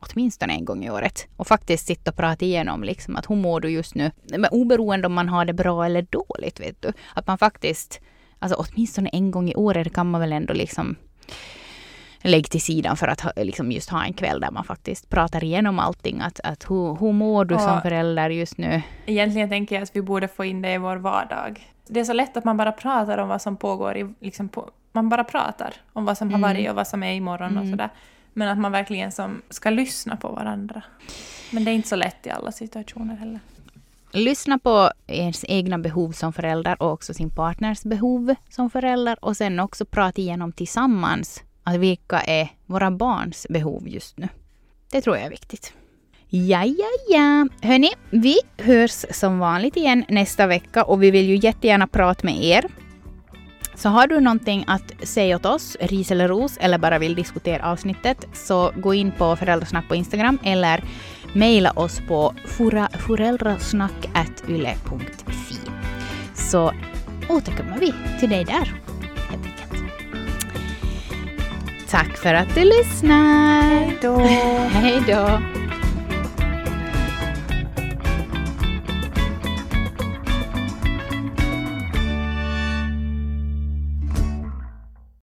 åtminstone 0.00 0.52
en 0.52 0.64
gång 0.64 0.84
i 0.84 0.90
året. 0.90 1.26
Och 1.36 1.46
faktiskt 1.46 1.86
sitta 1.86 2.10
och 2.10 2.16
prata 2.16 2.44
igenom 2.44 2.82
liksom 2.84 3.16
att 3.16 3.30
hur 3.30 3.36
mår 3.36 3.60
du 3.60 3.68
just 3.70 3.94
nu? 3.94 4.10
Men 4.30 4.46
oberoende 4.50 5.06
om 5.06 5.14
man 5.14 5.28
har 5.28 5.44
det 5.44 5.52
bra 5.52 5.84
eller 5.86 6.02
dåligt 6.02 6.60
vet 6.60 6.82
du. 6.82 6.92
Att 7.14 7.26
man 7.26 7.38
faktiskt, 7.38 8.00
alltså 8.38 8.64
åtminstone 8.64 9.08
en 9.12 9.30
gång 9.30 9.48
i 9.50 9.54
året 9.54 9.92
kan 9.94 10.10
man 10.10 10.20
väl 10.20 10.32
ändå 10.32 10.54
liksom 10.54 10.96
lägg 12.22 12.50
till 12.50 12.60
sidan 12.62 12.96
för 12.96 13.08
att 13.08 13.20
ha, 13.20 13.32
liksom 13.36 13.72
just 13.72 13.90
ha 13.90 14.04
en 14.04 14.12
kväll 14.12 14.40
där 14.40 14.50
man 14.50 14.64
faktiskt 14.64 15.10
pratar 15.10 15.44
igenom 15.44 15.78
allting. 15.78 16.20
Att, 16.20 16.40
att 16.44 16.70
hur, 16.70 16.96
hur 17.00 17.12
mår 17.12 17.44
du 17.44 17.54
som 17.58 17.76
Och- 17.76 17.82
förälder 17.82 18.30
just 18.30 18.58
nu? 18.58 18.82
Egentligen 19.06 19.48
tänker 19.48 19.74
jag 19.76 19.82
att 19.82 19.96
vi 19.96 20.02
borde 20.02 20.28
få 20.28 20.44
in 20.44 20.62
det 20.62 20.72
i 20.72 20.78
vår 20.78 20.96
vardag. 20.96 21.72
Det 21.88 22.00
är 22.00 22.04
så 22.04 22.12
lätt 22.12 22.36
att 22.36 22.44
man 22.44 22.56
bara 22.56 22.72
pratar 22.72 23.18
om 23.18 23.28
vad 23.28 23.42
som 23.42 23.56
pågår 23.56 23.96
i, 23.96 24.14
liksom 24.20 24.48
på, 24.48 24.70
man 24.92 25.08
bara 25.08 25.24
pratar 25.24 25.74
om 25.92 26.04
vad 26.04 26.18
som 26.18 26.28
har 26.30 26.38
Mm. 26.38 26.50
varit 26.50 26.70
och 26.70 26.76
vad 26.76 26.86
som 26.86 27.02
är 27.02 27.12
imorgon 27.14 27.56
och 27.56 27.62
Mm. 27.64 27.70
sådär. 27.70 27.90
Men 28.38 28.48
att 28.48 28.58
man 28.58 28.72
verkligen 28.72 29.12
som 29.12 29.42
ska 29.50 29.70
lyssna 29.70 30.16
på 30.16 30.28
varandra. 30.28 30.82
Men 31.50 31.64
det 31.64 31.70
är 31.70 31.72
inte 31.72 31.88
så 31.88 31.96
lätt 31.96 32.26
i 32.26 32.30
alla 32.30 32.52
situationer 32.52 33.16
heller. 33.16 33.40
Lyssna 34.12 34.58
på 34.58 34.90
ens 35.06 35.44
egna 35.48 35.78
behov 35.78 36.12
som 36.12 36.32
förälder 36.32 36.82
och 36.82 36.92
också 36.92 37.14
sin 37.14 37.30
partners 37.30 37.82
behov 37.82 38.34
som 38.50 38.70
förälder 38.70 39.24
och 39.24 39.36
sen 39.36 39.60
också 39.60 39.84
prata 39.84 40.20
igenom 40.20 40.52
tillsammans 40.52 41.42
att 41.62 41.76
vilka 41.76 42.20
är 42.20 42.48
våra 42.66 42.90
barns 42.90 43.46
behov 43.50 43.88
just 43.88 44.18
nu. 44.18 44.28
Det 44.90 45.00
tror 45.00 45.16
jag 45.16 45.26
är 45.26 45.30
viktigt. 45.30 45.72
Ja, 46.28 46.64
ja, 46.64 46.90
ja. 47.08 47.48
Hörni, 47.60 47.90
vi 48.10 48.38
hörs 48.58 49.04
som 49.10 49.38
vanligt 49.38 49.76
igen 49.76 50.04
nästa 50.08 50.46
vecka 50.46 50.84
och 50.84 51.02
vi 51.02 51.10
vill 51.10 51.26
ju 51.26 51.36
jättegärna 51.36 51.86
prata 51.86 52.26
med 52.26 52.44
er. 52.44 52.66
Så 53.76 53.88
har 53.88 54.06
du 54.06 54.20
någonting 54.20 54.64
att 54.66 54.92
säga 55.02 55.36
åt 55.36 55.46
oss, 55.46 55.76
ris 55.80 56.10
eller 56.10 56.28
ros, 56.28 56.56
eller 56.60 56.78
bara 56.78 56.98
vill 56.98 57.14
diskutera 57.14 57.70
avsnittet, 57.70 58.26
så 58.32 58.72
gå 58.76 58.94
in 58.94 59.12
på 59.12 59.36
Föräldrasnack 59.36 59.88
på 59.88 59.94
Instagram 59.94 60.38
eller 60.44 60.84
mejla 61.32 61.70
oss 61.70 62.00
på 62.08 62.34
föräldrasnack.yle.fi. 63.06 65.56
Så 66.34 66.72
återkommer 67.28 67.78
vi 67.78 67.94
till 68.20 68.30
dig 68.30 68.44
där, 68.44 68.80
helt 69.30 69.44
enkelt. 69.44 69.72
Tack 71.90 72.16
för 72.16 72.34
att 72.34 72.54
du 72.54 72.64
lyssnar! 72.64 74.02
Då. 74.02 74.18
Hej 74.68 75.02
då! 75.06 75.40